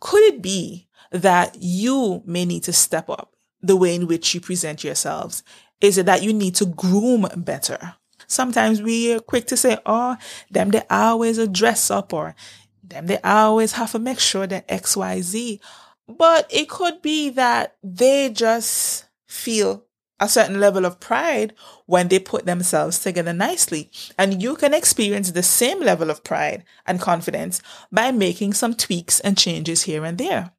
Could 0.00 0.22
it 0.24 0.42
be 0.42 0.88
that 1.12 1.56
you 1.60 2.22
may 2.26 2.44
need 2.44 2.64
to 2.64 2.72
step 2.72 3.08
up 3.08 3.31
the 3.62 3.76
way 3.76 3.94
in 3.94 4.06
which 4.06 4.34
you 4.34 4.40
present 4.40 4.84
yourselves? 4.84 5.42
Is 5.80 5.98
it 5.98 6.06
that 6.06 6.22
you 6.22 6.32
need 6.32 6.54
to 6.56 6.66
groom 6.66 7.26
better? 7.36 7.94
Sometimes 8.26 8.80
we 8.80 9.12
are 9.12 9.20
quick 9.20 9.46
to 9.48 9.56
say, 9.56 9.78
oh, 9.84 10.16
them 10.50 10.70
they 10.70 10.82
always 10.88 11.38
a 11.38 11.46
dress 11.46 11.90
up 11.90 12.12
or 12.12 12.34
them 12.82 13.06
they 13.06 13.18
always 13.18 13.72
have 13.72 13.92
to 13.92 13.98
make 13.98 14.18
sure 14.18 14.46
that 14.46 14.64
X, 14.68 14.96
Y, 14.96 15.20
Z. 15.20 15.60
But 16.08 16.46
it 16.50 16.68
could 16.68 17.02
be 17.02 17.30
that 17.30 17.76
they 17.82 18.30
just 18.30 19.06
feel 19.26 19.84
a 20.20 20.28
certain 20.28 20.60
level 20.60 20.84
of 20.84 21.00
pride 21.00 21.52
when 21.86 22.06
they 22.08 22.20
put 22.20 22.46
themselves 22.46 23.00
together 23.00 23.32
nicely. 23.32 23.90
And 24.16 24.40
you 24.40 24.54
can 24.54 24.72
experience 24.72 25.32
the 25.32 25.42
same 25.42 25.80
level 25.80 26.10
of 26.10 26.22
pride 26.22 26.64
and 26.86 27.00
confidence 27.00 27.60
by 27.90 28.12
making 28.12 28.52
some 28.52 28.74
tweaks 28.74 29.18
and 29.20 29.36
changes 29.36 29.82
here 29.82 30.04
and 30.04 30.18
there. 30.18 30.52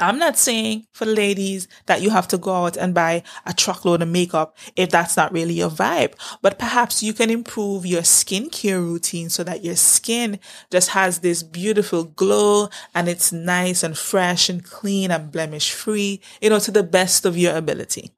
I'm 0.00 0.18
not 0.18 0.38
saying 0.38 0.86
for 0.92 1.04
ladies 1.04 1.68
that 1.86 2.00
you 2.00 2.10
have 2.10 2.26
to 2.28 2.38
go 2.38 2.64
out 2.64 2.76
and 2.76 2.94
buy 2.94 3.22
a 3.44 3.52
truckload 3.52 4.00
of 4.00 4.08
makeup 4.08 4.56
if 4.74 4.88
that's 4.90 5.16
not 5.16 5.32
really 5.32 5.54
your 5.54 5.70
vibe, 5.70 6.14
but 6.40 6.58
perhaps 6.58 7.02
you 7.02 7.12
can 7.12 7.28
improve 7.28 7.84
your 7.84 8.00
skincare 8.00 8.80
routine 8.80 9.28
so 9.28 9.44
that 9.44 9.62
your 9.62 9.76
skin 9.76 10.40
just 10.70 10.90
has 10.90 11.18
this 11.18 11.42
beautiful 11.42 12.04
glow 12.04 12.68
and 12.94 13.08
it's 13.08 13.32
nice 13.32 13.82
and 13.82 13.96
fresh 13.98 14.48
and 14.48 14.64
clean 14.64 15.10
and 15.10 15.30
blemish 15.30 15.70
free, 15.72 16.20
you 16.40 16.48
know, 16.48 16.58
to 16.58 16.70
the 16.70 16.82
best 16.82 17.26
of 17.26 17.36
your 17.36 17.54
ability. 17.54 18.12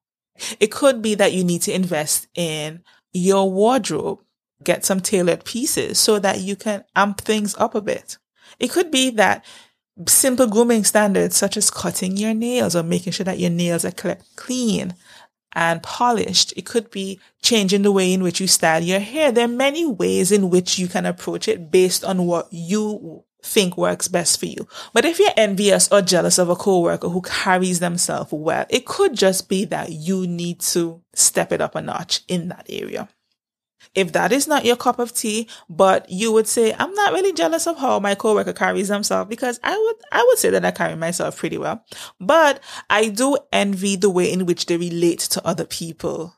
It 0.60 0.70
could 0.70 1.02
be 1.02 1.14
that 1.16 1.32
you 1.32 1.42
need 1.44 1.62
to 1.62 1.74
invest 1.74 2.28
in 2.34 2.82
your 3.12 3.50
wardrobe, 3.50 4.20
get 4.62 4.84
some 4.84 5.00
tailored 5.00 5.44
pieces 5.44 5.98
so 5.98 6.18
that 6.20 6.40
you 6.40 6.56
can 6.56 6.84
amp 6.94 7.20
things 7.20 7.54
up 7.56 7.74
a 7.74 7.80
bit. 7.80 8.18
It 8.58 8.70
could 8.70 8.90
be 8.90 9.10
that 9.10 9.44
simple 10.06 10.46
grooming 10.46 10.84
standards 10.84 11.36
such 11.36 11.56
as 11.56 11.70
cutting 11.70 12.16
your 12.16 12.34
nails 12.34 12.74
or 12.74 12.82
making 12.82 13.12
sure 13.12 13.24
that 13.24 13.38
your 13.38 13.50
nails 13.50 13.84
are 13.84 14.16
clean 14.36 14.94
and 15.52 15.82
polished. 15.82 16.52
It 16.56 16.66
could 16.66 16.90
be 16.90 17.20
changing 17.42 17.82
the 17.82 17.92
way 17.92 18.12
in 18.12 18.22
which 18.22 18.40
you 18.40 18.46
style 18.46 18.82
your 18.82 19.00
hair. 19.00 19.30
There 19.30 19.44
are 19.44 19.48
many 19.48 19.86
ways 19.86 20.32
in 20.32 20.50
which 20.50 20.78
you 20.78 20.88
can 20.88 21.06
approach 21.06 21.48
it 21.48 21.70
based 21.70 22.04
on 22.04 22.26
what 22.26 22.48
you 22.50 23.24
think 23.42 23.76
works 23.76 24.08
best 24.08 24.40
for 24.40 24.46
you. 24.46 24.66
But 24.92 25.04
if 25.04 25.18
you're 25.18 25.30
envious 25.36 25.90
or 25.92 26.02
jealous 26.02 26.38
of 26.38 26.48
a 26.48 26.56
coworker 26.56 27.08
who 27.08 27.20
carries 27.22 27.78
themselves 27.78 28.32
well, 28.32 28.64
it 28.68 28.86
could 28.86 29.14
just 29.14 29.48
be 29.48 29.64
that 29.66 29.92
you 29.92 30.26
need 30.26 30.60
to 30.60 31.02
step 31.14 31.52
it 31.52 31.60
up 31.60 31.74
a 31.74 31.82
notch 31.82 32.22
in 32.26 32.48
that 32.48 32.66
area. 32.68 33.08
If 33.94 34.12
that 34.12 34.32
is 34.32 34.48
not 34.48 34.64
your 34.64 34.76
cup 34.76 34.98
of 34.98 35.14
tea, 35.14 35.48
but 35.68 36.10
you 36.10 36.32
would 36.32 36.48
say, 36.48 36.74
I'm 36.76 36.92
not 36.94 37.12
really 37.12 37.32
jealous 37.32 37.66
of 37.66 37.78
how 37.78 38.00
my 38.00 38.14
coworker 38.14 38.52
carries 38.52 38.88
himself 38.88 39.28
because 39.28 39.60
I 39.62 39.76
would, 39.76 39.96
I 40.10 40.24
would 40.26 40.38
say 40.38 40.50
that 40.50 40.64
I 40.64 40.72
carry 40.72 40.96
myself 40.96 41.36
pretty 41.36 41.58
well, 41.58 41.84
but 42.20 42.60
I 42.90 43.08
do 43.08 43.38
envy 43.52 43.96
the 43.96 44.10
way 44.10 44.32
in 44.32 44.46
which 44.46 44.66
they 44.66 44.76
relate 44.76 45.20
to 45.20 45.46
other 45.46 45.64
people 45.64 46.34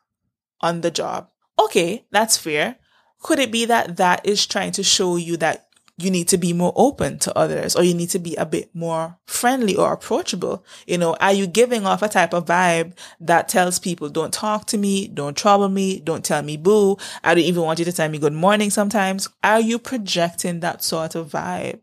on 0.60 0.82
the 0.82 0.90
job. 0.90 1.28
Okay, 1.58 2.06
that's 2.10 2.36
fair. 2.36 2.76
Could 3.20 3.38
it 3.38 3.50
be 3.50 3.64
that 3.64 3.96
that 3.96 4.26
is 4.26 4.46
trying 4.46 4.72
to 4.72 4.82
show 4.82 5.16
you 5.16 5.36
that 5.38 5.65
you 5.98 6.11
need 6.11 6.28
to 6.28 6.37
be 6.37 6.52
more 6.52 6.72
open 6.76 7.18
to 7.20 7.37
others 7.37 7.74
or 7.74 7.82
you 7.82 7.94
need 7.94 8.11
to 8.11 8.18
be 8.18 8.35
a 8.37 8.44
bit 8.44 8.68
more 8.74 9.16
friendly 9.24 9.74
or 9.74 9.92
approachable. 9.92 10.64
You 10.87 10.98
know, 10.98 11.16
are 11.20 11.32
you 11.32 11.46
giving 11.46 11.87
off 11.87 12.02
a 12.02 12.09
type 12.09 12.35
of 12.35 12.44
vibe 12.44 12.92
that 13.20 13.48
tells 13.48 13.78
people, 13.78 14.11
don't 14.11 14.32
talk 14.32 14.66
to 14.66 14.78
me, 14.78 15.09
don't 15.09 15.37
trouble 15.37 15.68
me, 15.68 16.00
don't 16.00 16.24
tell 16.24 16.42
me 16.42 16.59
boo. 16.59 16.98
I 17.24 17.35
don't 17.35 17.44
even 17.44 17.62
want 17.62 17.78
you 17.78 17.85
to 17.87 17.92
tell 17.92 18.09
me 18.09 18.18
good 18.18 18.35
morning 18.35 18.70
sometimes. 18.70 19.28
Are 19.42 19.61
you 19.61 19.78
projecting 19.78 20.61
that 20.61 20.82
sort 20.82 21.14
of 21.14 21.30
vibe? 21.30 21.80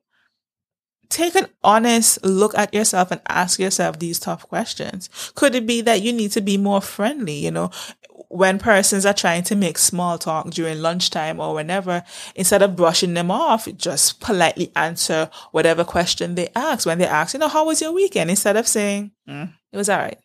Take 1.13 1.35
an 1.35 1.45
honest 1.63 2.25
look 2.25 2.57
at 2.57 2.73
yourself 2.73 3.11
and 3.11 3.21
ask 3.29 3.59
yourself 3.59 3.99
these 3.99 4.19
tough 4.19 4.49
questions. 4.49 5.11
Could 5.35 5.53
it 5.53 5.67
be 5.67 5.79
that 5.81 6.01
you 6.01 6.11
need 6.11 6.31
to 6.31 6.41
be 6.41 6.57
more 6.57 6.81
friendly? 6.81 7.35
You 7.35 7.51
know, 7.51 7.69
when 8.29 8.57
persons 8.57 9.05
are 9.05 9.13
trying 9.13 9.43
to 9.43 9.55
make 9.55 9.77
small 9.77 10.17
talk 10.17 10.49
during 10.49 10.81
lunchtime 10.81 11.39
or 11.39 11.53
whenever, 11.53 12.03
instead 12.33 12.63
of 12.63 12.75
brushing 12.75 13.13
them 13.13 13.29
off, 13.29 13.67
just 13.77 14.21
politely 14.21 14.71
answer 14.75 15.29
whatever 15.51 15.83
question 15.83 16.33
they 16.33 16.49
ask. 16.55 16.87
When 16.87 16.97
they 16.97 17.05
ask, 17.05 17.35
you 17.35 17.39
know, 17.39 17.47
how 17.47 17.67
was 17.67 17.79
your 17.79 17.91
weekend? 17.91 18.31
Instead 18.31 18.57
of 18.57 18.67
saying, 18.67 19.11
mm, 19.29 19.53
it 19.71 19.77
was 19.77 19.89
all 19.89 19.99
right. 19.99 20.17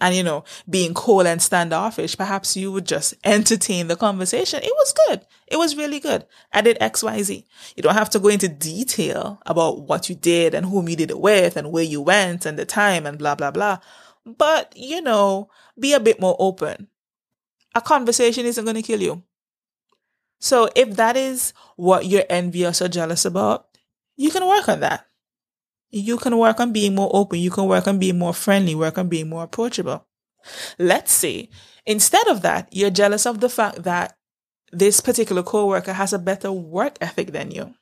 And, 0.00 0.14
you 0.14 0.22
know, 0.22 0.44
being 0.68 0.92
cold 0.92 1.26
and 1.26 1.40
standoffish, 1.40 2.16
perhaps 2.16 2.56
you 2.56 2.70
would 2.72 2.86
just 2.86 3.14
entertain 3.24 3.88
the 3.88 3.96
conversation. 3.96 4.60
It 4.62 4.72
was 4.74 4.94
good. 5.06 5.26
It 5.46 5.56
was 5.56 5.76
really 5.76 6.00
good. 6.00 6.26
I 6.52 6.60
did 6.60 6.76
X, 6.80 7.02
Y, 7.02 7.22
Z. 7.22 7.46
You 7.76 7.82
don't 7.82 7.94
have 7.94 8.10
to 8.10 8.18
go 8.18 8.28
into 8.28 8.48
detail 8.48 9.40
about 9.46 9.82
what 9.82 10.08
you 10.08 10.14
did 10.14 10.54
and 10.54 10.66
whom 10.66 10.88
you 10.88 10.96
did 10.96 11.10
it 11.10 11.20
with 11.20 11.56
and 11.56 11.72
where 11.72 11.84
you 11.84 12.02
went 12.02 12.44
and 12.44 12.58
the 12.58 12.66
time 12.66 13.06
and 13.06 13.18
blah, 13.18 13.34
blah, 13.34 13.50
blah. 13.50 13.78
But, 14.24 14.72
you 14.76 15.00
know, 15.00 15.50
be 15.78 15.92
a 15.92 16.00
bit 16.00 16.20
more 16.20 16.36
open 16.38 16.88
a 17.76 17.80
conversation 17.82 18.46
isn't 18.46 18.64
going 18.64 18.74
to 18.74 18.82
kill 18.82 19.02
you. 19.02 19.22
So 20.40 20.70
if 20.74 20.96
that 20.96 21.16
is 21.16 21.52
what 21.76 22.06
you're 22.06 22.24
envious 22.30 22.80
or 22.80 22.88
jealous 22.88 23.26
about, 23.26 23.66
you 24.16 24.30
can 24.30 24.46
work 24.46 24.68
on 24.68 24.80
that. 24.80 25.05
You 25.90 26.16
can 26.18 26.36
work 26.36 26.60
on 26.60 26.72
being 26.72 26.94
more 26.94 27.10
open. 27.12 27.38
You 27.38 27.50
can 27.50 27.66
work 27.66 27.86
on 27.86 27.98
being 27.98 28.18
more 28.18 28.34
friendly, 28.34 28.74
work 28.74 28.98
on 28.98 29.08
being 29.08 29.28
more 29.28 29.44
approachable. 29.44 30.06
Let's 30.78 31.12
say 31.12 31.50
instead 31.84 32.26
of 32.28 32.42
that, 32.42 32.68
you're 32.72 32.90
jealous 32.90 33.26
of 33.26 33.40
the 33.40 33.48
fact 33.48 33.82
that 33.84 34.16
this 34.72 35.00
particular 35.00 35.42
coworker 35.42 35.92
has 35.92 36.12
a 36.12 36.18
better 36.18 36.52
work 36.52 36.98
ethic 37.00 37.32
than 37.32 37.50
you. 37.50 37.74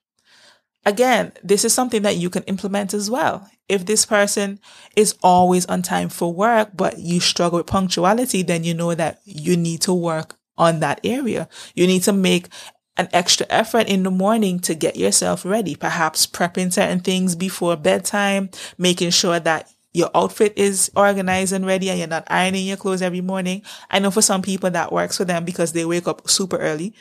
Again, 0.86 1.32
this 1.42 1.64
is 1.64 1.72
something 1.72 2.02
that 2.02 2.16
you 2.16 2.28
can 2.28 2.42
implement 2.42 2.92
as 2.92 3.10
well. 3.10 3.48
If 3.68 3.86
this 3.86 4.04
person 4.04 4.60
is 4.96 5.14
always 5.22 5.64
on 5.66 5.80
time 5.80 6.10
for 6.10 6.32
work, 6.32 6.70
but 6.74 6.98
you 6.98 7.20
struggle 7.20 7.58
with 7.58 7.66
punctuality, 7.66 8.42
then 8.42 8.64
you 8.64 8.74
know 8.74 8.94
that 8.94 9.20
you 9.24 9.56
need 9.56 9.80
to 9.82 9.94
work 9.94 10.36
on 10.58 10.80
that 10.80 11.00
area. 11.02 11.48
You 11.74 11.86
need 11.86 12.02
to 12.02 12.12
make 12.12 12.48
an 12.96 13.08
extra 13.12 13.46
effort 13.50 13.88
in 13.88 14.02
the 14.02 14.10
morning 14.10 14.60
to 14.60 14.74
get 14.74 14.96
yourself 14.96 15.44
ready, 15.44 15.74
perhaps 15.74 16.26
prepping 16.26 16.72
certain 16.72 17.00
things 17.00 17.34
before 17.34 17.76
bedtime, 17.76 18.50
making 18.78 19.10
sure 19.10 19.40
that 19.40 19.70
your 19.92 20.10
outfit 20.14 20.52
is 20.56 20.90
organized 20.96 21.52
and 21.52 21.64
ready 21.64 21.88
and 21.88 21.98
you're 21.98 22.08
not 22.08 22.26
ironing 22.28 22.66
your 22.66 22.76
clothes 22.76 23.02
every 23.02 23.20
morning. 23.20 23.62
I 23.90 24.00
know 24.00 24.10
for 24.10 24.22
some 24.22 24.42
people 24.42 24.70
that 24.70 24.92
works 24.92 25.16
for 25.16 25.24
them 25.24 25.44
because 25.44 25.72
they 25.72 25.84
wake 25.84 26.08
up 26.08 26.28
super 26.28 26.56
early. 26.56 26.94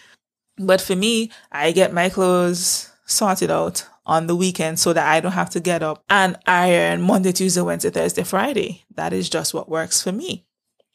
But 0.57 0.79
for 0.79 0.95
me, 0.95 1.31
I 1.51 1.71
get 1.71 1.93
my 1.93 2.09
clothes 2.09 2.91
sorted 3.05 3.49
out 3.49 3.85
on 4.05 4.27
the 4.27 4.35
weekend 4.35 4.79
so 4.79 4.93
that 4.93 5.07
I 5.07 5.19
don't 5.19 5.31
have 5.31 5.49
to 5.51 5.59
get 5.59 5.81
up 5.81 6.03
and 6.09 6.37
iron 6.45 7.01
Monday, 7.01 7.31
Tuesday, 7.31 7.61
Wednesday, 7.61 7.89
Thursday, 7.89 8.23
Friday. 8.23 8.83
That 8.95 9.13
is 9.13 9.29
just 9.29 9.53
what 9.53 9.69
works 9.69 10.01
for 10.01 10.11
me. 10.11 10.45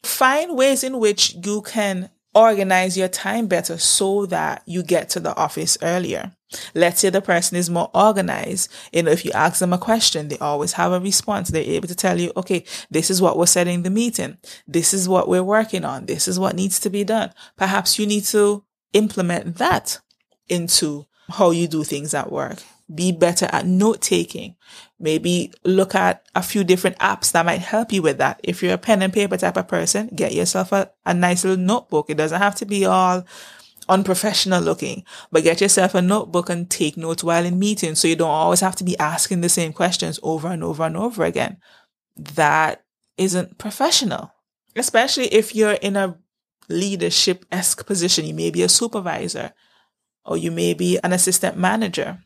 Find 0.03 0.55
ways 0.55 0.83
in 0.83 0.99
which 0.99 1.35
you 1.43 1.61
can 1.63 2.09
organize 2.35 2.97
your 2.97 3.07
time 3.07 3.47
better 3.47 3.77
so 3.77 4.25
that 4.27 4.61
you 4.65 4.83
get 4.83 5.09
to 5.09 5.19
the 5.19 5.35
office 5.35 5.77
earlier. 5.81 6.31
Let's 6.73 6.99
say 7.01 7.09
the 7.09 7.21
person 7.21 7.57
is 7.57 7.69
more 7.69 7.91
organized. 7.93 8.71
You 8.91 9.03
know, 9.03 9.11
if 9.11 9.23
you 9.23 9.31
ask 9.31 9.59
them 9.59 9.73
a 9.73 9.77
question, 9.77 10.27
they 10.27 10.37
always 10.39 10.73
have 10.73 10.91
a 10.91 10.99
response. 10.99 11.49
They're 11.49 11.63
able 11.63 11.87
to 11.87 11.95
tell 11.95 12.19
you, 12.19 12.31
okay, 12.35 12.65
this 12.89 13.11
is 13.11 13.21
what 13.21 13.37
we're 13.37 13.45
setting 13.45 13.83
the 13.83 13.89
meeting. 13.89 14.37
This 14.67 14.93
is 14.93 15.07
what 15.07 15.27
we're 15.27 15.43
working 15.43 15.85
on. 15.85 16.05
This 16.05 16.27
is 16.27 16.39
what 16.39 16.55
needs 16.55 16.79
to 16.81 16.89
be 16.89 17.03
done. 17.03 17.31
Perhaps 17.57 17.99
you 17.99 18.07
need 18.07 18.23
to 18.25 18.63
implement 18.93 19.57
that 19.57 19.99
into 20.47 21.05
how 21.29 21.51
you 21.51 21.67
do 21.67 21.83
things 21.83 22.13
at 22.13 22.31
work. 22.31 22.63
Be 22.93 23.11
better 23.11 23.47
at 23.51 23.65
note 23.65 24.01
taking. 24.01 24.55
Maybe 24.99 25.53
look 25.63 25.93
at 25.93 26.25
a 26.35 26.41
few 26.41 26.63
different 26.63 26.97
apps 26.99 27.31
that 27.31 27.45
might 27.45 27.61
help 27.61 27.93
you 27.93 28.01
with 28.01 28.17
that. 28.17 28.39
If 28.43 28.63
you're 28.63 28.73
a 28.73 28.77
pen 28.77 29.01
and 29.01 29.13
paper 29.13 29.37
type 29.37 29.57
of 29.57 29.67
person, 29.67 30.09
get 30.15 30.33
yourself 30.33 30.71
a, 30.71 30.91
a 31.05 31.13
nice 31.13 31.43
little 31.43 31.63
notebook. 31.63 32.09
It 32.09 32.17
doesn't 32.17 32.41
have 32.41 32.55
to 32.55 32.65
be 32.65 32.85
all 32.85 33.25
unprofessional 33.87 34.61
looking, 34.61 35.03
but 35.31 35.43
get 35.43 35.61
yourself 35.61 35.95
a 35.95 36.01
notebook 36.01 36.49
and 36.49 36.69
take 36.69 36.95
notes 36.95 37.23
while 37.23 37.45
in 37.45 37.59
meetings 37.59 37.99
so 37.99 38.07
you 38.07 38.15
don't 38.15 38.29
always 38.29 38.61
have 38.61 38.75
to 38.77 38.83
be 38.83 38.97
asking 38.99 39.41
the 39.41 39.49
same 39.49 39.73
questions 39.73 40.19
over 40.23 40.47
and 40.47 40.63
over 40.63 40.83
and 40.83 40.95
over 40.95 41.23
again. 41.23 41.57
That 42.15 42.83
isn't 43.17 43.57
professional, 43.57 44.31
especially 44.75 45.27
if 45.27 45.55
you're 45.55 45.73
in 45.73 45.95
a 45.95 46.17
leadership 46.69 47.45
esque 47.51 47.85
position. 47.85 48.25
You 48.25 48.33
may 48.33 48.51
be 48.51 48.61
a 48.61 48.69
supervisor 48.69 49.53
or 50.23 50.37
you 50.37 50.51
may 50.51 50.73
be 50.73 50.99
an 51.03 51.11
assistant 51.11 51.57
manager. 51.57 52.19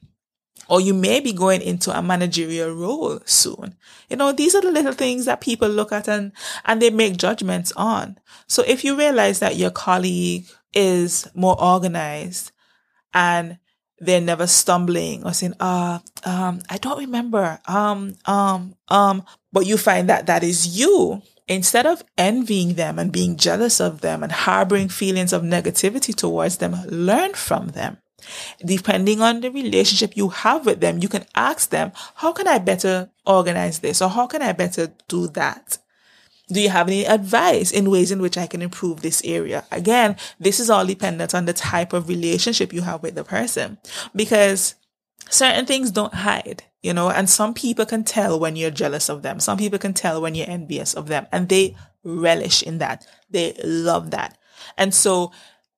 Or 0.68 0.82
you 0.82 0.94
may 0.94 1.20
be 1.20 1.34
going 1.34 1.62
into 1.62 1.98
a 1.98 2.02
managerial 2.02 2.74
role 2.74 3.20
soon. 3.26 3.76
You 4.10 4.16
know, 4.16 4.32
these 4.32 4.56
are 4.56 4.62
the 4.62 4.72
little 4.72 4.94
things 4.94 5.26
that 5.26 5.42
people 5.42 5.70
look 5.70 5.92
at 5.92 6.08
and, 6.08 6.32
and 6.66 6.82
they 6.82 6.90
make 6.90 7.18
judgments 7.18 7.72
on. 7.76 8.18
So 8.48 8.64
if 8.66 8.84
you 8.84 8.98
realize 8.98 9.40
that 9.40 9.56
your 9.56 9.72
colleague 9.72 10.46
is 10.74 11.28
more 11.34 11.62
organized 11.62 12.52
and 13.14 13.58
they're 14.00 14.22
never 14.22 14.48
stumbling 14.48 15.24
or 15.26 15.34
saying, 15.34 15.54
uh, 15.60 16.00
um, 16.26 16.62
I 16.70 16.78
don't 16.78 17.00
remember, 17.00 17.60
um, 17.68 18.16
um, 18.26 18.76
um, 18.90 19.24
but 19.52 19.66
you 19.66 19.78
find 19.78 20.10
that 20.10 20.26
that 20.28 20.44
is 20.44 20.78
you. 20.78 21.22
Instead 21.46 21.86
of 21.86 22.04
envying 22.18 22.76
them 22.76 22.98
and 22.98 23.12
being 23.12 23.36
jealous 23.36 23.82
of 23.82 24.00
them 24.00 24.24
and 24.24 24.32
harboring 24.32 24.88
feelings 24.88 25.34
of 25.34 25.42
negativity 25.42 26.16
towards 26.16 26.58
them, 26.58 26.74
learn 26.88 27.34
from 27.34 27.68
them. 27.70 27.98
Depending 28.64 29.22
on 29.22 29.42
the 29.42 29.50
relationship 29.50 30.16
you 30.16 30.30
have 30.30 30.66
with 30.66 30.80
them, 30.80 31.00
you 31.00 31.08
can 31.08 31.26
ask 31.36 31.70
them, 31.70 31.92
how 32.16 32.32
can 32.32 32.48
I 32.48 32.60
better 32.60 33.10
organize 33.26 33.80
this? 33.80 34.02
Or 34.02 34.10
how 34.10 34.28
can 34.28 34.42
I 34.42 34.52
better 34.54 34.94
do 35.08 35.28
that? 35.30 35.78
Do 36.50 36.60
you 36.60 36.70
have 36.70 36.88
any 36.88 37.06
advice 37.06 37.72
in 37.72 37.90
ways 37.90 38.12
in 38.12 38.22
which 38.22 38.38
I 38.38 38.48
can 38.48 38.62
improve 38.62 39.02
this 39.02 39.22
area? 39.24 39.66
Again, 39.72 40.18
this 40.40 40.60
is 40.60 40.70
all 40.70 40.86
dependent 40.86 41.34
on 41.34 41.46
the 41.46 41.54
type 41.54 41.94
of 41.94 42.10
relationship 42.10 42.74
you 42.74 42.82
have 42.82 43.02
with 43.02 43.16
the 43.16 43.24
person 43.24 43.78
because 44.16 44.76
certain 45.30 45.66
things 45.66 45.90
don't 45.90 46.14
hide, 46.14 46.64
you 46.82 46.94
know, 46.94 47.10
and 47.10 47.30
some 47.30 47.54
people 47.54 47.86
can 47.86 48.04
tell 48.04 48.40
when 48.40 48.56
you're 48.56 48.72
jealous 48.72 49.10
of 49.10 49.22
them. 49.22 49.40
Some 49.40 49.58
people 49.58 49.80
can 49.80 49.94
tell 49.94 50.22
when 50.22 50.36
you're 50.36 50.50
envious 50.50 50.94
of 50.94 51.08
them 51.08 51.28
and 51.32 51.48
they 51.48 51.76
relish 52.04 52.62
in 52.62 52.78
that. 52.80 53.06
They 53.30 53.54
love 53.64 54.12
that. 54.12 54.38
And 54.78 54.94
so 54.94 55.32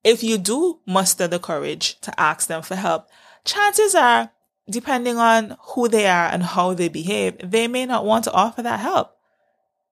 if 0.05 0.23
you 0.23 0.37
do 0.37 0.79
muster 0.85 1.27
the 1.27 1.39
courage 1.39 1.99
to 2.01 2.17
ask 2.17 2.47
them 2.47 2.61
for 2.61 2.75
help, 2.75 3.09
chances 3.43 3.95
are, 3.95 4.29
depending 4.69 5.17
on 5.17 5.57
who 5.69 5.89
they 5.89 6.05
are 6.05 6.27
and 6.27 6.43
how 6.43 6.75
they 6.75 6.87
behave, 6.87 7.37
they 7.43 7.67
may 7.67 7.87
not 7.87 8.05
want 8.05 8.23
to 8.23 8.31
offer 8.31 8.61
that 8.61 8.79
help. 8.79 9.17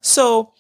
So 0.02 0.54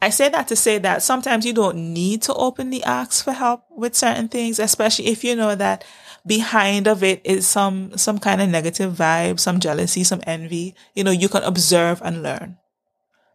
I 0.00 0.10
say 0.10 0.28
that 0.28 0.46
to 0.48 0.56
say 0.56 0.78
that 0.78 1.02
sometimes 1.02 1.44
you 1.44 1.52
don't 1.52 1.92
need 1.92 2.22
to 2.22 2.34
openly 2.34 2.84
ask 2.84 3.24
for 3.24 3.32
help 3.32 3.64
with 3.70 3.96
certain 3.96 4.28
things, 4.28 4.60
especially 4.60 5.08
if 5.08 5.24
you 5.24 5.34
know 5.34 5.56
that 5.56 5.84
behind 6.24 6.86
of 6.86 7.02
it 7.02 7.20
is 7.24 7.48
some, 7.48 7.98
some 7.98 8.18
kind 8.18 8.40
of 8.40 8.48
negative 8.48 8.92
vibe, 8.92 9.40
some 9.40 9.58
jealousy, 9.58 10.04
some 10.04 10.22
envy. 10.24 10.76
You 10.94 11.02
know, 11.02 11.10
you 11.10 11.28
can 11.28 11.42
observe 11.42 12.00
and 12.04 12.22
learn. 12.22 12.58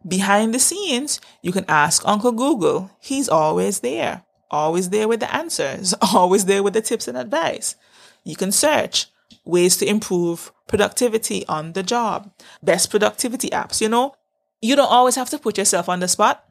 Behind 0.08 0.54
the 0.54 0.58
scenes, 0.58 1.20
you 1.42 1.52
can 1.52 1.66
ask 1.68 2.02
Uncle 2.06 2.32
Google. 2.32 2.90
He's 2.98 3.28
always 3.28 3.80
there 3.80 4.25
always 4.50 4.90
there 4.90 5.08
with 5.08 5.20
the 5.20 5.34
answers, 5.34 5.94
always 6.14 6.44
there 6.44 6.62
with 6.62 6.74
the 6.74 6.82
tips 6.82 7.08
and 7.08 7.16
advice. 7.18 7.76
You 8.24 8.36
can 8.36 8.52
search 8.52 9.06
ways 9.44 9.76
to 9.78 9.86
improve 9.86 10.52
productivity 10.66 11.46
on 11.46 11.72
the 11.72 11.82
job, 11.82 12.32
best 12.62 12.90
productivity 12.90 13.50
apps. 13.50 13.80
You 13.80 13.88
know, 13.88 14.14
you 14.60 14.76
don't 14.76 14.90
always 14.90 15.16
have 15.16 15.30
to 15.30 15.38
put 15.38 15.58
yourself 15.58 15.88
on 15.88 16.00
the 16.00 16.08
spot 16.08 16.44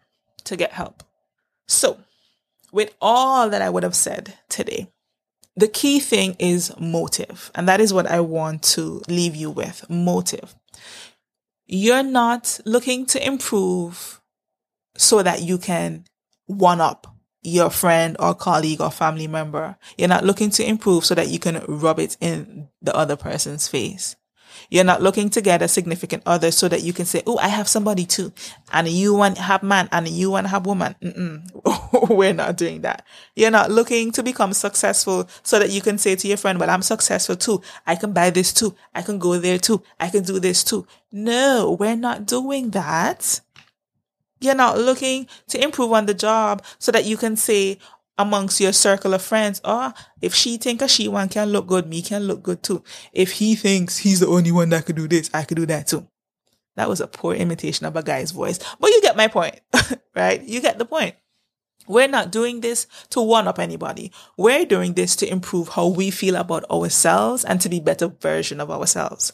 to 0.45 0.55
get 0.55 0.71
help. 0.71 1.03
So, 1.67 1.99
with 2.71 2.93
all 3.01 3.49
that 3.49 3.62
I 3.62 3.69
would 3.69 3.84
have 3.84 3.95
said 3.95 4.38
today, 4.49 4.88
the 5.55 5.67
key 5.67 5.99
thing 5.99 6.36
is 6.38 6.73
motive. 6.79 7.51
And 7.55 7.67
that 7.67 7.79
is 7.79 7.93
what 7.93 8.08
I 8.08 8.19
want 8.19 8.63
to 8.63 9.01
leave 9.08 9.36
you 9.36 9.49
with 9.49 9.89
motive. 9.89 10.55
You're 11.65 12.03
not 12.03 12.60
looking 12.65 13.05
to 13.08 13.25
improve 13.25 14.21
so 14.97 15.23
that 15.23 15.41
you 15.41 15.58
can 15.58 16.05
one 16.45 16.81
up 16.81 17.14
your 17.45 17.69
friend 17.69 18.15
or 18.19 18.34
colleague 18.34 18.81
or 18.81 18.91
family 18.91 19.27
member. 19.27 19.77
You're 19.97 20.10
not 20.10 20.25
looking 20.25 20.49
to 20.51 20.65
improve 20.65 21.05
so 21.05 21.15
that 21.15 21.29
you 21.29 21.39
can 21.39 21.63
rub 21.67 21.99
it 21.99 22.17
in 22.19 22.69
the 22.81 22.95
other 22.95 23.15
person's 23.15 23.67
face. 23.67 24.15
You're 24.69 24.84
not 24.84 25.01
looking 25.01 25.29
to 25.31 25.41
get 25.41 25.62
a 25.62 25.67
significant 25.67 26.23
other 26.25 26.49
so 26.49 26.67
that 26.67 26.81
you 26.81 26.93
can 26.93 27.05
say, 27.05 27.21
Oh, 27.27 27.38
I 27.38 27.49
have 27.49 27.67
somebody 27.67 28.05
too. 28.05 28.34
And 28.71 28.88
you 28.88 29.13
want 29.13 29.36
to 29.36 29.41
have 29.41 29.63
man 29.63 29.89
and 29.91 30.08
you 30.08 30.31
want 30.31 30.45
to 30.45 30.49
have 30.49 30.65
woman. 30.65 30.95
We're 32.10 32.34
not 32.34 32.58
doing 32.58 32.81
that. 32.81 33.05
You're 33.36 33.51
not 33.51 33.69
looking 33.69 34.12
to 34.13 34.23
become 34.23 34.53
successful 34.53 35.29
so 35.43 35.60
that 35.60 35.71
you 35.71 35.81
can 35.81 35.97
say 35.97 36.15
to 36.15 36.27
your 36.27 36.38
friend, 36.38 36.60
well, 36.60 36.69
I'm 36.69 36.81
successful 36.81 37.36
too. 37.36 37.62
I 37.86 37.95
can 37.95 38.13
buy 38.13 38.29
this 38.29 38.53
too. 38.53 38.75
I 38.93 39.01
can 39.01 39.19
go 39.19 39.38
there 39.38 39.60
too. 39.60 39.84
I 39.99 40.10
can 40.10 40.23
do 40.23 40.39
this 40.39 40.63
too. 40.63 40.88
No, 41.12 41.75
we're 41.79 41.95
not 41.95 42.25
doing 42.25 42.71
that. 42.71 43.41
You're 44.45 44.55
not 44.55 44.77
looking 44.77 45.27
to 45.49 45.62
improve 45.62 45.91
on 45.91 46.05
the 46.05 46.13
job 46.13 46.63
so 46.79 46.91
that 46.91 47.05
you 47.05 47.17
can 47.17 47.36
say 47.36 47.79
amongst 48.17 48.62
your 48.62 48.73
circle 48.73 49.13
of 49.13 49.21
friends, 49.21 49.60
oh, 49.63 49.91
if 50.21 50.34
she 50.34 50.58
think 50.58 50.81
a 50.81 50.88
she 50.88 51.08
one 51.08 51.29
can 51.29 51.49
look 51.49 51.67
good, 51.67 51.88
me 51.88 52.01
can 52.01 52.23
look 52.23 52.43
good 52.43 52.63
too. 52.63 52.84
If 53.12 53.34
he 53.34 53.55
thinks 53.55 53.97
he's 53.97 54.19
the 54.19 54.27
only 54.27 54.51
one 54.51 54.69
that 54.69 54.86
could 54.86 54.95
do 54.95 55.08
this, 55.08 55.29
I 55.34 55.43
could 55.43 55.58
do 55.58 55.65
that 55.65 55.88
too. 55.88 56.08
That 56.75 56.89
was 56.89 57.01
a 57.01 57.08
poor 57.08 57.34
imitation 57.34 57.86
of 57.86 57.95
a 57.95 58.03
guy's 58.03 58.31
voice, 58.31 58.60
but 58.79 58.91
you 58.91 59.01
get 59.01 59.17
my 59.17 59.27
point, 59.27 59.60
right? 60.15 60.41
You 60.41 60.62
get 60.62 60.77
the 60.77 60.86
point. 60.86 61.15
We're 61.88 62.08
not 62.08 62.31
doing 62.31 62.62
this 62.62 62.88
to 63.10 63.21
one 63.21 63.47
up 63.47 63.60
anybody. 63.60 64.12
We're 64.38 64.65
doing 64.65 64.93
this 64.93 65.15
to 65.17 65.31
improve 65.31 65.69
how 65.69 65.88
we 65.88 66.10
feel 66.10 66.36
about 66.36 66.69
ourselves 66.69 67.45
and 67.45 67.62
to 67.62 67.69
be 67.69 67.79
better 67.79 68.08
version 68.08 68.60
of 68.60 68.71
ourselves. 68.71 69.34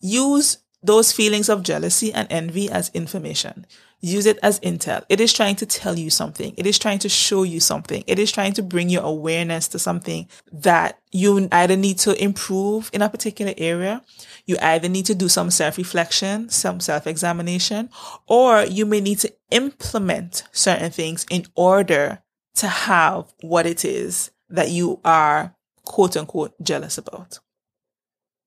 Use 0.00 0.58
those 0.82 1.12
feelings 1.12 1.48
of 1.48 1.62
jealousy 1.62 2.12
and 2.12 2.26
envy 2.30 2.70
as 2.70 2.90
information. 2.94 3.66
Use 4.00 4.26
it 4.26 4.38
as 4.42 4.58
intel. 4.60 5.04
It 5.08 5.20
is 5.20 5.32
trying 5.32 5.54
to 5.56 5.66
tell 5.66 5.96
you 5.96 6.10
something. 6.10 6.54
It 6.56 6.66
is 6.66 6.76
trying 6.76 6.98
to 7.00 7.08
show 7.08 7.44
you 7.44 7.60
something. 7.60 8.02
It 8.08 8.18
is 8.18 8.32
trying 8.32 8.52
to 8.54 8.62
bring 8.62 8.88
your 8.88 9.04
awareness 9.04 9.68
to 9.68 9.78
something 9.78 10.28
that 10.50 10.98
you 11.12 11.48
either 11.52 11.76
need 11.76 11.98
to 11.98 12.20
improve 12.20 12.90
in 12.92 13.00
a 13.00 13.08
particular 13.08 13.54
area. 13.56 14.02
You 14.44 14.56
either 14.60 14.88
need 14.88 15.06
to 15.06 15.14
do 15.14 15.28
some 15.28 15.52
self-reflection, 15.52 16.48
some 16.48 16.80
self-examination, 16.80 17.90
or 18.26 18.64
you 18.64 18.86
may 18.86 19.00
need 19.00 19.20
to 19.20 19.32
implement 19.52 20.48
certain 20.50 20.90
things 20.90 21.24
in 21.30 21.46
order 21.54 22.22
to 22.56 22.66
have 22.66 23.32
what 23.40 23.66
it 23.66 23.84
is 23.84 24.32
that 24.48 24.70
you 24.70 25.00
are 25.04 25.54
quote 25.84 26.16
unquote 26.16 26.60
jealous 26.60 26.98
about. 26.98 27.38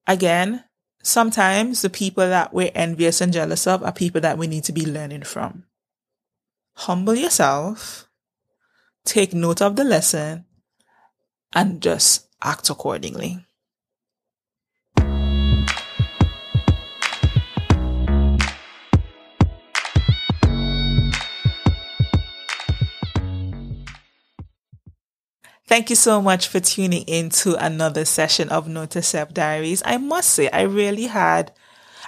Again, 0.06 0.66
Sometimes 1.06 1.84
the 1.84 1.90
people 1.92 2.28
that 2.28 2.52
we're 2.52 2.72
envious 2.74 3.22
and 3.22 3.32
jealous 3.32 3.68
of 3.68 3.84
are 3.84 3.92
people 3.92 4.20
that 4.22 4.40
we 4.40 4.48
need 4.48 4.64
to 4.64 4.74
be 4.74 4.88
learning 4.88 5.22
from. 5.22 5.66
Humble 6.74 7.14
yourself, 7.14 8.10
take 9.04 9.32
note 9.32 9.62
of 9.62 9.76
the 9.76 9.84
lesson, 9.84 10.46
and 11.54 11.80
just 11.80 12.28
act 12.42 12.72
accordingly. 12.72 13.45
Thank 25.76 25.90
you 25.90 25.98
so 25.98 26.22
much 26.22 26.48
for 26.48 26.62
tuning 26.62 27.02
in 27.02 27.28
to 27.32 27.56
another 27.56 28.06
session 28.06 28.48
of 28.48 28.72
Self 29.04 29.34
Diaries. 29.34 29.84
I 29.86 29.98
must 29.98 30.30
say, 30.30 30.50
I 30.52 30.62
really 30.62 31.08
had, 31.08 31.52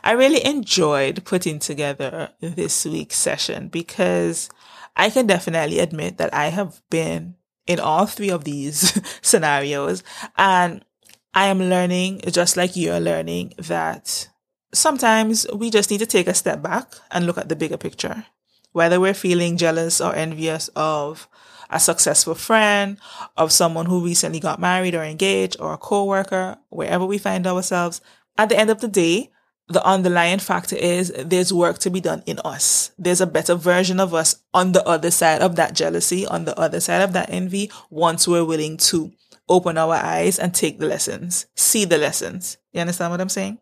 I 0.06 0.14
really 0.14 0.42
enjoyed 0.46 1.26
putting 1.26 1.60
together 1.60 2.30
this 2.40 2.86
week's 2.86 3.18
session 3.18 3.68
because 3.68 4.48
I 4.96 5.10
can 5.10 5.28
definitely 5.28 5.80
admit 5.80 6.18
that 6.18 6.34
I 6.34 6.48
have 6.48 6.82
been 6.90 7.36
in 7.66 7.82
all 7.82 8.06
three 8.06 8.30
of 8.30 8.46
these 8.46 8.98
scenarios 9.22 10.02
and 10.38 10.86
I 11.34 11.48
am 11.48 11.60
learning, 11.60 12.22
just 12.32 12.56
like 12.56 12.78
you're 12.78 13.02
learning, 13.02 13.54
that 13.58 14.30
sometimes 14.74 15.46
we 15.54 15.72
just 15.72 15.92
need 15.92 16.00
to 16.00 16.06
take 16.06 16.28
a 16.28 16.34
step 16.34 16.62
back 16.62 16.94
and 17.12 17.26
look 17.26 17.38
at 17.38 17.50
the 17.50 17.56
bigger 17.58 17.76
picture. 17.76 18.28
Whether 18.72 19.02
we're 19.02 19.14
feeling 19.14 19.58
jealous 19.58 20.00
or 20.00 20.16
envious 20.16 20.70
of 20.70 21.28
a 21.70 21.80
successful 21.80 22.36
friend, 22.36 22.98
of 23.36 23.52
someone 23.52 23.86
who 23.86 24.04
recently 24.04 24.40
got 24.40 24.60
married 24.60 24.96
or 24.96 25.04
engaged, 25.04 25.58
or 25.60 25.74
a 25.74 25.78
coworker, 25.78 26.58
wherever 26.70 27.06
we 27.06 27.18
find 27.18 27.46
ourselves. 27.48 28.02
At 28.38 28.50
the 28.50 28.58
end 28.58 28.70
of 28.70 28.82
the 28.82 28.88
day, 28.88 29.32
the 29.68 29.86
underlying 29.86 30.40
factor 30.40 30.76
is 30.76 31.12
there's 31.18 31.52
work 31.52 31.78
to 31.80 31.90
be 31.90 32.00
done 32.00 32.24
in 32.26 32.40
us. 32.46 32.92
There's 32.98 33.20
a 33.20 33.28
better 33.28 33.56
version 33.56 34.00
of 34.00 34.14
us 34.14 34.38
on 34.54 34.72
the 34.72 34.86
other 34.88 35.12
side 35.12 35.42
of 35.42 35.58
that 35.58 35.74
jealousy, 35.74 36.26
on 36.26 36.46
the 36.46 36.58
other 36.58 36.80
side 36.80 37.02
of 37.02 37.14
that 37.14 37.30
envy, 37.30 37.70
once 37.90 38.28
we're 38.28 38.46
willing 38.46 38.78
to 38.78 39.12
open 39.50 39.78
our 39.78 39.96
eyes 39.96 40.40
and 40.40 40.54
take 40.54 40.80
the 40.80 40.86
lessons, 40.86 41.48
see 41.56 41.86
the 41.86 41.98
lessons. 41.98 42.58
You 42.72 42.82
understand 42.82 43.12
what 43.12 43.22
I'm 43.22 43.30
saying? 43.30 43.60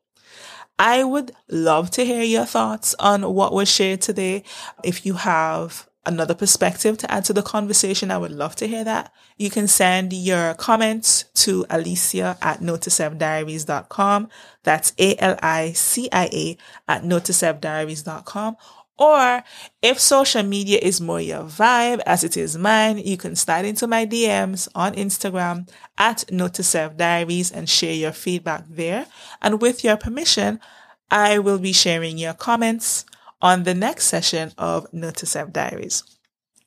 I 0.77 1.03
would 1.03 1.31
love 1.49 1.89
to 1.91 2.05
hear 2.05 2.23
your 2.23 2.45
thoughts 2.45 2.95
on 2.99 3.33
what 3.33 3.53
was 3.53 3.71
shared 3.71 4.01
today. 4.01 4.43
If 4.83 5.05
you 5.05 5.13
have 5.13 5.87
another 6.05 6.33
perspective 6.33 6.97
to 6.99 7.11
add 7.11 7.25
to 7.25 7.33
the 7.33 7.41
conversation, 7.41 8.11
I 8.11 8.17
would 8.17 8.31
love 8.31 8.55
to 8.57 8.67
hear 8.67 8.83
that. 8.83 9.11
You 9.37 9.49
can 9.49 9.67
send 9.67 10.13
your 10.13 10.53
comments 10.53 11.25
to 11.35 11.65
Alicia 11.69 12.37
at 12.41 12.59
note2selfdiaries.com. 12.59 14.29
That's 14.63 14.93
A-L-I-C-I-A 14.97 16.57
at 16.87 17.03
note2selfdiaries.com. 17.03 18.57
Or 18.97 19.43
if 19.81 19.99
social 19.99 20.43
media 20.43 20.79
is 20.81 21.01
more 21.01 21.19
your 21.19 21.43
vibe 21.43 21.99
as 22.05 22.23
it 22.23 22.37
is 22.37 22.57
mine, 22.57 22.97
you 22.97 23.17
can 23.17 23.35
slide 23.35 23.65
into 23.65 23.87
my 23.87 24.05
DMs 24.05 24.69
on 24.73 24.95
Instagram 24.95 25.69
at 25.97 26.31
Note 26.31 26.61
Diaries 26.95 27.51
and 27.51 27.69
share 27.69 27.93
your 27.93 28.13
feedback 28.13 28.63
there. 28.69 29.07
And 29.41 29.61
with 29.61 29.83
your 29.83 29.97
permission, 29.97 30.61
I 31.11 31.39
will 31.39 31.59
be 31.59 31.73
sharing 31.73 32.17
your 32.17 32.33
comments 32.33 33.05
on 33.45 33.61
the 33.61 33.75
next 33.75 34.05
session 34.05 34.51
of 34.57 34.91
Note 34.91 35.17
to 35.17 35.25
Self 35.27 35.53
Diaries. 35.53 36.03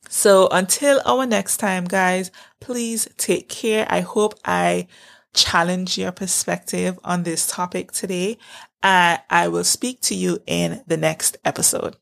So 0.09 0.47
until 0.53 1.01
our 1.05 1.27
next 1.27 1.57
time, 1.57 1.87
guys, 1.87 2.31
please 2.61 3.09
take 3.17 3.49
care. 3.49 3.85
I 3.91 4.01
hope 4.01 4.35
I 4.45 4.87
challenge 5.35 5.99
your 5.99 6.13
perspective 6.13 6.97
on 7.03 7.25
this 7.25 7.49
topic 7.49 7.91
today. 7.91 8.39
Uh, 8.81 9.19
I 9.29 9.49
will 9.49 9.65
speak 9.65 10.01
to 10.03 10.15
you 10.15 10.39
in 10.47 10.85
the 10.87 10.97
next 10.97 11.37
episode. 11.45 11.97